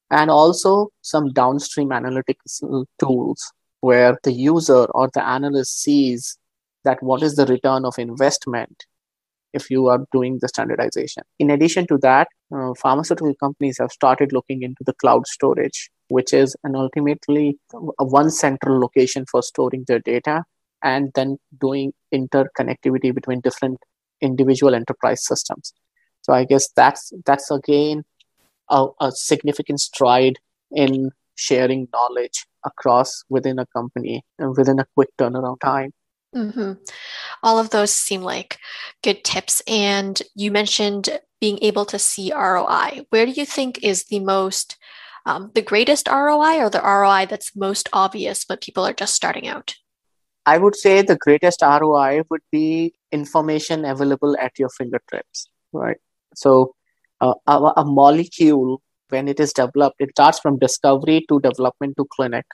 and 0.09 0.29
also 0.29 0.89
some 1.01 1.31
downstream 1.33 1.89
analytics 1.89 2.61
tools 2.99 3.51
where 3.81 4.17
the 4.23 4.31
user 4.31 4.85
or 4.85 5.09
the 5.13 5.25
analyst 5.25 5.81
sees 5.81 6.37
that 6.83 7.01
what 7.01 7.23
is 7.23 7.35
the 7.35 7.45
return 7.45 7.85
of 7.85 7.97
investment 7.97 8.85
if 9.53 9.69
you 9.69 9.87
are 9.87 10.05
doing 10.11 10.39
the 10.41 10.47
standardization. 10.47 11.23
In 11.39 11.49
addition 11.49 11.85
to 11.87 11.97
that, 11.99 12.27
uh, 12.55 12.73
pharmaceutical 12.81 13.33
companies 13.35 13.77
have 13.79 13.91
started 13.91 14.31
looking 14.31 14.61
into 14.63 14.83
the 14.85 14.93
cloud 14.93 15.27
storage, 15.27 15.89
which 16.07 16.33
is 16.33 16.55
an 16.63 16.75
ultimately 16.75 17.57
one 17.97 18.29
central 18.29 18.79
location 18.79 19.25
for 19.29 19.41
storing 19.41 19.83
their 19.87 19.99
data 19.99 20.43
and 20.83 21.11
then 21.15 21.37
doing 21.59 21.93
interconnectivity 22.13 23.13
between 23.13 23.41
different 23.41 23.79
individual 24.21 24.73
enterprise 24.73 25.25
systems. 25.25 25.73
So 26.21 26.33
I 26.33 26.45
guess 26.45 26.69
that's 26.75 27.11
that's 27.25 27.49
again 27.51 28.03
a, 28.69 28.87
a 28.99 29.11
significant 29.11 29.81
stride 29.81 30.39
in 30.71 31.11
sharing 31.35 31.87
knowledge 31.93 32.45
across 32.65 33.23
within 33.29 33.59
a 33.59 33.65
company 33.67 34.23
and 34.37 34.55
within 34.55 34.79
a 34.79 34.85
quick 34.95 35.09
turnaround 35.17 35.59
time. 35.59 35.91
Mm-hmm. 36.35 36.73
All 37.43 37.59
of 37.59 37.71
those 37.71 37.91
seem 37.91 38.21
like 38.21 38.59
good 39.03 39.23
tips. 39.23 39.61
And 39.67 40.21
you 40.35 40.51
mentioned 40.51 41.19
being 41.41 41.59
able 41.61 41.85
to 41.85 41.99
see 41.99 42.31
ROI. 42.31 43.05
Where 43.09 43.25
do 43.25 43.31
you 43.31 43.45
think 43.45 43.83
is 43.83 44.05
the 44.05 44.19
most, 44.19 44.77
um, 45.25 45.51
the 45.55 45.61
greatest 45.61 46.07
ROI 46.07 46.59
or 46.59 46.69
the 46.69 46.81
ROI 46.81 47.25
that's 47.25 47.55
most 47.55 47.89
obvious 47.91 48.45
but 48.45 48.61
people 48.61 48.85
are 48.85 48.93
just 48.93 49.15
starting 49.15 49.47
out? 49.47 49.75
I 50.45 50.57
would 50.57 50.75
say 50.75 51.01
the 51.01 51.17
greatest 51.17 51.61
ROI 51.61 52.23
would 52.29 52.41
be 52.51 52.93
information 53.11 53.85
available 53.85 54.35
at 54.39 54.57
your 54.57 54.69
fingertips, 54.69 55.49
right? 55.73 55.97
So 56.35 56.73
uh, 57.19 57.33
a, 57.47 57.73
a 57.77 57.85
molecule, 57.85 58.81
when 59.09 59.27
it 59.27 59.39
is 59.39 59.53
developed, 59.53 59.97
it 59.99 60.11
starts 60.11 60.39
from 60.39 60.59
discovery 60.59 61.25
to 61.29 61.39
development 61.39 61.95
to 61.97 62.05
clinic. 62.15 62.45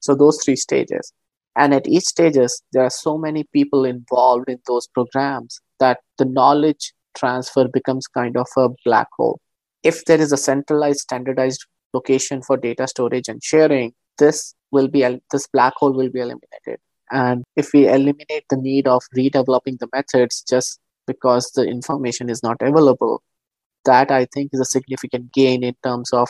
So 0.00 0.14
those 0.14 0.42
three 0.44 0.56
stages. 0.56 1.12
And 1.54 1.74
at 1.74 1.86
each 1.86 2.04
stages, 2.04 2.62
there 2.72 2.82
are 2.82 2.90
so 2.90 3.18
many 3.18 3.44
people 3.52 3.84
involved 3.84 4.48
in 4.48 4.58
those 4.66 4.86
programs 4.88 5.60
that 5.80 6.00
the 6.18 6.24
knowledge 6.24 6.92
transfer 7.14 7.68
becomes 7.68 8.06
kind 8.06 8.36
of 8.36 8.46
a 8.56 8.70
black 8.84 9.08
hole. 9.16 9.38
If 9.82 10.04
there 10.06 10.20
is 10.20 10.32
a 10.32 10.36
centralized, 10.36 11.00
standardized 11.00 11.66
location 11.92 12.42
for 12.42 12.56
data 12.56 12.88
storage 12.88 13.28
and 13.28 13.42
sharing, 13.42 13.92
this 14.18 14.54
will 14.70 14.88
be 14.88 15.02
this 15.30 15.46
black 15.52 15.74
hole 15.76 15.92
will 15.92 16.10
be 16.10 16.20
eliminated. 16.20 16.80
And 17.10 17.44
if 17.56 17.72
we 17.74 17.86
eliminate 17.86 18.44
the 18.48 18.56
need 18.56 18.86
of 18.88 19.02
redeveloping 19.14 19.78
the 19.78 19.88
methods 19.92 20.42
just 20.48 20.78
because 21.06 21.50
the 21.54 21.64
information 21.64 22.30
is 22.30 22.42
not 22.42 22.56
available, 22.60 23.22
that 23.84 24.10
I 24.10 24.26
think 24.26 24.50
is 24.52 24.60
a 24.60 24.64
significant 24.64 25.32
gain 25.32 25.64
in 25.64 25.74
terms 25.82 26.12
of 26.12 26.28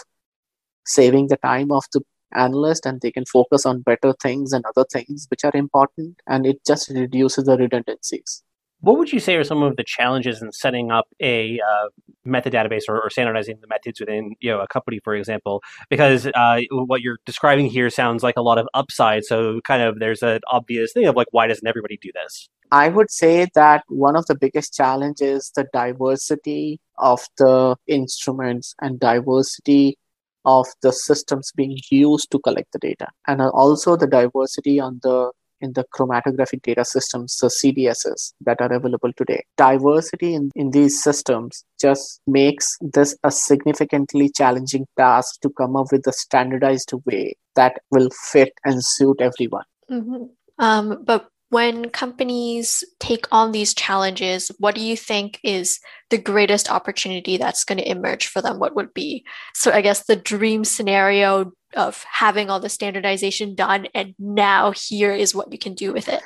saving 0.87 1.29
the 1.29 1.37
time 1.39 1.71
of 1.73 1.85
the 1.93 2.03
analyst 2.35 2.87
and 2.87 3.01
they 3.01 3.11
can 3.11 3.25
focus 3.27 3.67
on 3.67 3.83
better 3.83 4.15
things 4.23 4.53
and 4.53 4.65
other 4.65 4.87
things 4.91 5.27
which 5.31 5.45
are 5.45 5.55
important 5.55 6.21
and 6.27 6.47
it 6.47 6.65
just 6.67 6.89
reduces 6.91 7.45
the 7.45 7.57
redundancies 7.57 8.43
what 8.83 8.99
would 8.99 9.13
you 9.13 9.21
say 9.21 9.37
are 9.37 9.45
some 9.45 9.63
of 9.63 9.77
the 9.77 9.85
challenges 9.85 10.43
in 10.43 10.51
setting 10.51 10.91
up 10.91 11.07
a 11.21 11.61
uh, 11.61 11.89
method 12.25 12.53
database 12.53 12.83
or, 12.89 13.01
or, 13.01 13.11
standardizing 13.11 13.57
the 13.61 13.69
methods 13.69 14.01
within 14.01 14.35
you 14.41 14.51
know 14.51 14.61
a 14.61 14.67
company, 14.67 15.01
for 15.05 15.15
example? 15.15 15.63
Because 15.89 16.27
uh, 16.27 16.61
what 16.71 17.01
you're 17.01 17.19
describing 17.25 17.67
here 17.67 17.91
sounds 17.91 18.25
like 18.25 18.37
a 18.37 18.43
lot 18.43 18.59
of 18.59 18.69
upside. 18.75 19.25
So 19.25 19.61
kind 19.65 19.83
of 19.83 20.01
there's 20.01 20.23
an 20.23 20.41
obvious 20.49 20.93
thing 20.93 21.07
of 21.07 21.15
like 21.15 21.29
why 21.31 21.47
doesn't 21.47 21.67
everybody 21.67 21.97
do 22.03 22.11
this? 22.13 22.49
I 22.73 22.89
would 22.89 23.11
say 23.11 23.47
that 23.55 23.85
one 23.89 24.17
of 24.17 24.27
the 24.27 24.35
biggest 24.35 24.75
challenges 24.75 25.53
the 25.55 25.67
diversity 25.73 26.81
of 26.99 27.21
the 27.39 27.77
instruments 27.87 28.75
and 28.81 28.99
diversity 28.99 29.97
of 30.45 30.67
the 30.83 30.93
systems 30.93 31.53
being 31.55 31.79
used 31.91 32.33
to 32.33 32.41
collect 32.41 32.73
the 32.73 32.81
data 32.81 33.07
and 33.29 33.41
also 33.41 33.95
the 33.95 34.09
diversity 34.09 34.81
on 34.81 34.99
the 35.05 35.31
in 35.63 35.73
the 35.73 35.85
chromatographic 35.95 36.63
data 36.63 36.85
systems, 36.85 37.37
the 37.39 37.49
CDSs 37.49 38.33
that 38.41 38.61
are 38.61 38.73
available 38.73 39.13
today. 39.17 39.45
Diversity 39.57 40.35
in, 40.35 40.51
in 40.55 40.71
these 40.71 41.03
systems 41.03 41.65
just 41.81 42.21
makes 42.27 42.77
this 42.81 43.17
a 43.25 43.31
significantly 43.31 44.31
challenging 44.35 44.87
task 44.99 45.41
to 45.41 45.51
come 45.51 45.77
up 45.77 45.87
with 45.93 46.07
a 46.07 46.13
standardized 46.13 46.93
way 47.07 47.35
that 47.55 47.79
will 47.91 48.11
fit 48.31 48.53
and 48.65 48.85
suit 48.85 49.21
everyone. 49.21 49.65
Mm-hmm. 49.91 50.25
Um, 50.59 51.03
but 51.05 51.29
when 51.53 51.91
companies 51.91 52.83
take 52.99 53.27
on 53.31 53.53
these 53.53 53.75
challenges, 53.75 54.51
what 54.59 54.75
do 54.75 54.81
you 54.81 54.97
think 54.97 55.39
is 55.45 55.81
the 56.09 56.17
greatest 56.17 56.71
opportunity 56.71 57.37
that's 57.37 57.63
going 57.63 57.77
to 57.77 57.91
emerge 57.91 58.27
for 58.27 58.41
them? 58.41 58.59
What 58.59 58.75
would 58.75 58.95
be, 58.95 59.23
so 59.55 59.71
I 59.71 59.83
guess, 59.83 60.05
the 60.05 60.17
dream 60.17 60.65
scenario 60.65 61.53
of 61.75 62.05
having 62.11 62.51
all 62.51 62.61
the 62.61 62.69
standardization 62.69 63.55
done, 63.55 63.87
and 63.95 64.15
now 64.19 64.73
here 64.73 65.13
is 65.13 65.35
what 65.35 65.53
you 65.53 65.59
can 65.59 65.75
do 65.75 65.93
with 65.93 66.09
it? 66.09 66.23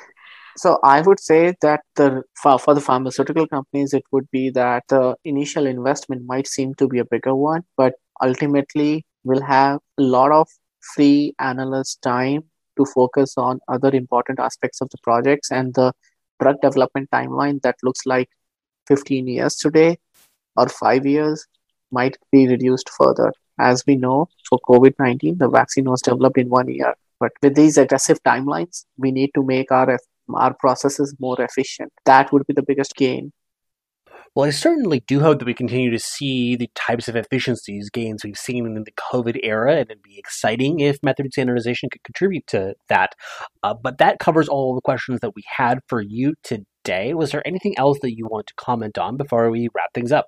So 0.57 0.79
I 0.83 1.01
would 1.01 1.19
say 1.19 1.53
that 1.61 1.81
the 1.95 2.23
for, 2.41 2.57
for 2.57 2.73
the 2.73 2.81
pharmaceutical 2.81 3.47
companies, 3.47 3.93
it 3.93 4.03
would 4.11 4.29
be 4.31 4.49
that 4.51 4.85
the 4.89 5.15
initial 5.23 5.67
investment 5.67 6.25
might 6.25 6.47
seem 6.47 6.73
to 6.75 6.87
be 6.87 6.97
a 6.97 7.05
bigger 7.05 7.35
one, 7.35 7.63
but 7.77 7.93
ultimately 8.23 9.05
we'll 9.23 9.43
have 9.43 9.79
a 9.99 10.01
lot 10.01 10.31
of 10.31 10.47
free 10.95 11.35
analyst 11.39 12.01
time 12.01 12.43
to 12.77 12.85
focus 12.85 13.35
on 13.37 13.59
other 13.67 13.89
important 13.89 14.39
aspects 14.39 14.81
of 14.81 14.89
the 14.89 14.97
projects 15.03 15.51
and 15.51 15.73
the 15.75 15.93
drug 16.39 16.55
development 16.61 17.09
timeline 17.11 17.61
that 17.61 17.75
looks 17.83 18.05
like 18.05 18.29
15 18.87 19.27
years 19.27 19.55
today 19.55 19.97
or 20.55 20.69
five 20.69 21.05
years 21.05 21.45
might 21.91 22.17
be 22.31 22.47
reduced 22.47 22.89
further. 22.89 23.31
As 23.59 23.83
we 23.85 23.95
know, 23.95 24.29
for 24.47 24.59
COVID 24.67 24.93
19, 24.99 25.37
the 25.37 25.49
vaccine 25.49 25.89
was 25.89 26.01
developed 26.01 26.37
in 26.37 26.49
one 26.49 26.67
year. 26.67 26.95
But 27.19 27.31
with 27.41 27.55
these 27.55 27.77
aggressive 27.77 28.21
timelines, 28.23 28.85
we 28.97 29.11
need 29.11 29.31
to 29.35 29.43
make 29.43 29.71
our, 29.71 29.99
our 30.33 30.53
processes 30.53 31.15
more 31.19 31.41
efficient. 31.41 31.91
That 32.05 32.31
would 32.31 32.45
be 32.45 32.53
the 32.53 32.63
biggest 32.63 32.95
gain 32.95 33.31
well, 34.37 34.45
I 34.45 34.51
certainly 34.51 34.99
do 34.99 35.19
hope 35.19 35.39
that 35.39 35.47
we 35.47 35.55
continue 35.55 35.89
to 35.89 35.97
see 35.97 36.55
the 36.55 36.69
types 36.75 37.07
of 37.07 37.15
efficiencies 37.15 37.89
gains 37.89 38.23
we've 38.23 38.37
seen 38.37 38.67
in 38.67 38.83
the 38.83 38.91
COVID 38.91 39.39
era, 39.41 39.77
and 39.77 39.89
it'd 39.89 40.03
be 40.03 40.19
exciting 40.19 40.79
if 40.79 41.01
method 41.01 41.31
standardization 41.31 41.89
could 41.89 42.03
contribute 42.03 42.45
to 42.49 42.75
that. 42.87 43.15
Uh, 43.63 43.73
but 43.73 43.97
that 43.97 44.19
covers 44.19 44.47
all 44.47 44.75
the 44.75 44.81
questions 44.81 45.21
that 45.21 45.33
we 45.35 45.41
had 45.47 45.79
for 45.87 46.01
you 46.01 46.35
today. 46.43 47.15
Was 47.15 47.31
there 47.31 47.41
anything 47.47 47.75
else 47.79 47.97
that 48.03 48.15
you 48.15 48.27
want 48.27 48.45
to 48.45 48.53
comment 48.57 48.99
on 48.99 49.17
before 49.17 49.49
we 49.49 49.69
wrap 49.73 49.91
things 49.95 50.11
up? 50.11 50.27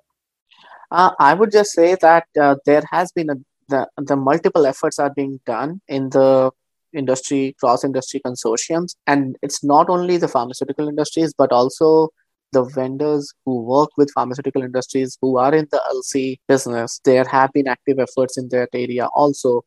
Uh, 0.90 1.12
I 1.18 1.34
would 1.34 1.52
just 1.52 1.72
say 1.72 1.96
that 2.00 2.24
uh, 2.40 2.56
there 2.66 2.82
has 2.90 3.12
been 3.12 3.30
a, 3.30 3.34
the 3.68 3.88
the 3.96 4.16
multiple 4.16 4.66
efforts 4.66 4.98
are 4.98 5.12
being 5.14 5.40
done 5.46 5.80
in 5.86 6.10
the 6.10 6.50
industry, 6.92 7.54
cross 7.60 7.84
industry 7.84 8.20
consortiums. 8.24 8.96
And 9.06 9.36
it's 9.42 9.62
not 9.62 9.88
only 9.88 10.16
the 10.16 10.28
pharmaceutical 10.28 10.88
industries, 10.88 11.32
but 11.36 11.52
also 11.52 12.08
the 12.52 12.64
vendors 12.64 13.32
who 13.44 13.62
work 13.62 13.90
with 13.96 14.10
pharmaceutical 14.12 14.62
industries 14.62 15.16
who 15.20 15.38
are 15.38 15.54
in 15.54 15.68
the 15.70 15.80
LC 15.94 16.38
business. 16.48 17.00
There 17.04 17.24
have 17.24 17.52
been 17.52 17.68
active 17.68 17.98
efforts 17.98 18.36
in 18.36 18.48
that 18.48 18.70
area 18.74 19.06
also. 19.14 19.62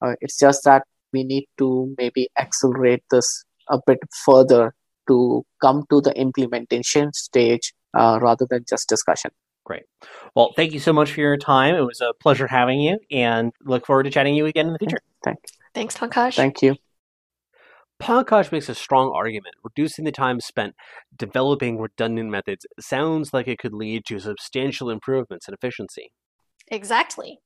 Uh, 0.00 0.14
it's 0.20 0.38
just 0.38 0.64
that 0.64 0.84
we 1.12 1.24
need 1.24 1.46
to 1.58 1.94
maybe 1.98 2.28
accelerate 2.38 3.02
this 3.10 3.44
a 3.70 3.80
bit 3.86 3.98
further 4.24 4.74
to 5.08 5.44
come 5.60 5.84
to 5.90 6.00
the 6.00 6.16
implementation 6.16 7.12
stage 7.12 7.72
uh, 7.94 8.18
rather 8.22 8.46
than 8.48 8.64
just 8.68 8.88
discussion. 8.88 9.30
Great. 9.68 9.82
Well, 10.34 10.54
thank 10.56 10.72
you 10.72 10.80
so 10.80 10.94
much 10.94 11.12
for 11.12 11.20
your 11.20 11.36
time. 11.36 11.74
It 11.74 11.82
was 11.82 12.00
a 12.00 12.14
pleasure 12.22 12.46
having 12.46 12.80
you 12.80 12.98
and 13.10 13.52
look 13.66 13.84
forward 13.84 14.04
to 14.04 14.10
chatting 14.10 14.34
you 14.34 14.46
again 14.46 14.66
in 14.66 14.72
the 14.72 14.78
future. 14.78 15.02
Thanks. 15.22 15.52
Thanks, 15.74 15.94
Pankaj. 15.94 16.34
Thank 16.36 16.62
you. 16.62 16.76
Pankaj 18.00 18.50
makes 18.50 18.70
a 18.70 18.74
strong 18.74 19.12
argument. 19.14 19.56
Reducing 19.62 20.06
the 20.06 20.10
time 20.10 20.40
spent 20.40 20.74
developing 21.14 21.78
redundant 21.78 22.30
methods 22.30 22.64
sounds 22.80 23.34
like 23.34 23.46
it 23.46 23.58
could 23.58 23.74
lead 23.74 24.06
to 24.06 24.18
substantial 24.18 24.88
improvements 24.88 25.46
in 25.48 25.52
efficiency. 25.52 26.12
Exactly. 26.68 27.40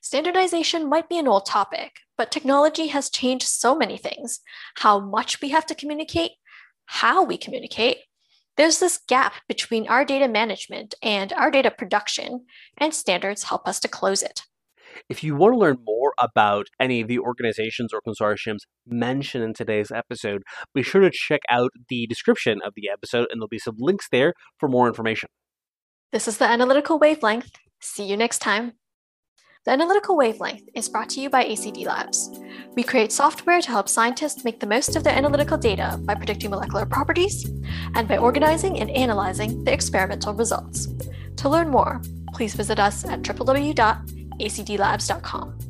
Standardization 0.00 0.88
might 0.88 1.10
be 1.10 1.18
an 1.18 1.28
old 1.28 1.44
topic, 1.44 1.92
but 2.16 2.32
technology 2.32 2.86
has 2.86 3.10
changed 3.10 3.46
so 3.46 3.76
many 3.76 3.98
things 3.98 4.40
how 4.76 4.98
much 4.98 5.42
we 5.42 5.50
have 5.50 5.66
to 5.66 5.74
communicate, 5.74 6.32
how 6.86 7.22
we 7.22 7.36
communicate. 7.36 7.98
There's 8.56 8.80
this 8.80 8.98
gap 9.06 9.34
between 9.48 9.86
our 9.86 10.04
data 10.04 10.28
management 10.28 10.94
and 11.02 11.32
our 11.34 11.50
data 11.50 11.70
production, 11.70 12.46
and 12.78 12.94
standards 12.94 13.44
help 13.44 13.68
us 13.68 13.78
to 13.80 13.88
close 13.88 14.22
it. 14.22 14.42
If 15.10 15.22
you 15.22 15.36
want 15.36 15.54
to 15.54 15.58
learn 15.58 15.76
more 15.84 16.14
about 16.18 16.68
any 16.80 17.02
of 17.02 17.08
the 17.08 17.18
organizations 17.18 17.92
or 17.92 18.00
consortiums 18.00 18.60
mentioned 18.86 19.44
in 19.44 19.52
today's 19.52 19.90
episode, 19.90 20.42
be 20.74 20.82
sure 20.82 21.02
to 21.02 21.10
check 21.12 21.40
out 21.50 21.70
the 21.90 22.06
description 22.06 22.60
of 22.64 22.72
the 22.74 22.88
episode, 22.90 23.26
and 23.30 23.40
there'll 23.40 23.48
be 23.48 23.58
some 23.58 23.76
links 23.78 24.08
there 24.10 24.32
for 24.58 24.68
more 24.68 24.88
information. 24.88 25.28
This 26.12 26.26
is 26.26 26.38
the 26.38 26.46
Analytical 26.46 26.98
Wavelength. 26.98 27.50
See 27.80 28.04
you 28.04 28.16
next 28.16 28.38
time. 28.38 28.72
The 29.66 29.72
Analytical 29.72 30.16
Wavelength 30.16 30.68
is 30.76 30.88
brought 30.88 31.10
to 31.10 31.20
you 31.20 31.28
by 31.28 31.44
ACD 31.44 31.86
Labs. 31.86 32.30
We 32.76 32.84
create 32.84 33.10
software 33.10 33.60
to 33.60 33.68
help 33.68 33.88
scientists 33.88 34.44
make 34.44 34.60
the 34.60 34.66
most 34.66 34.94
of 34.94 35.02
their 35.02 35.12
analytical 35.12 35.58
data 35.58 35.98
by 36.04 36.14
predicting 36.14 36.50
molecular 36.50 36.86
properties 36.86 37.50
and 37.96 38.06
by 38.06 38.18
organizing 38.18 38.78
and 38.78 38.88
analyzing 38.90 39.64
the 39.64 39.72
experimental 39.72 40.34
results. 40.34 40.86
To 41.38 41.48
learn 41.48 41.68
more, 41.68 42.00
please 42.32 42.54
visit 42.54 42.78
us 42.78 43.04
at 43.06 43.22
www 43.22 44.16
acdlabs.com. 44.38 45.65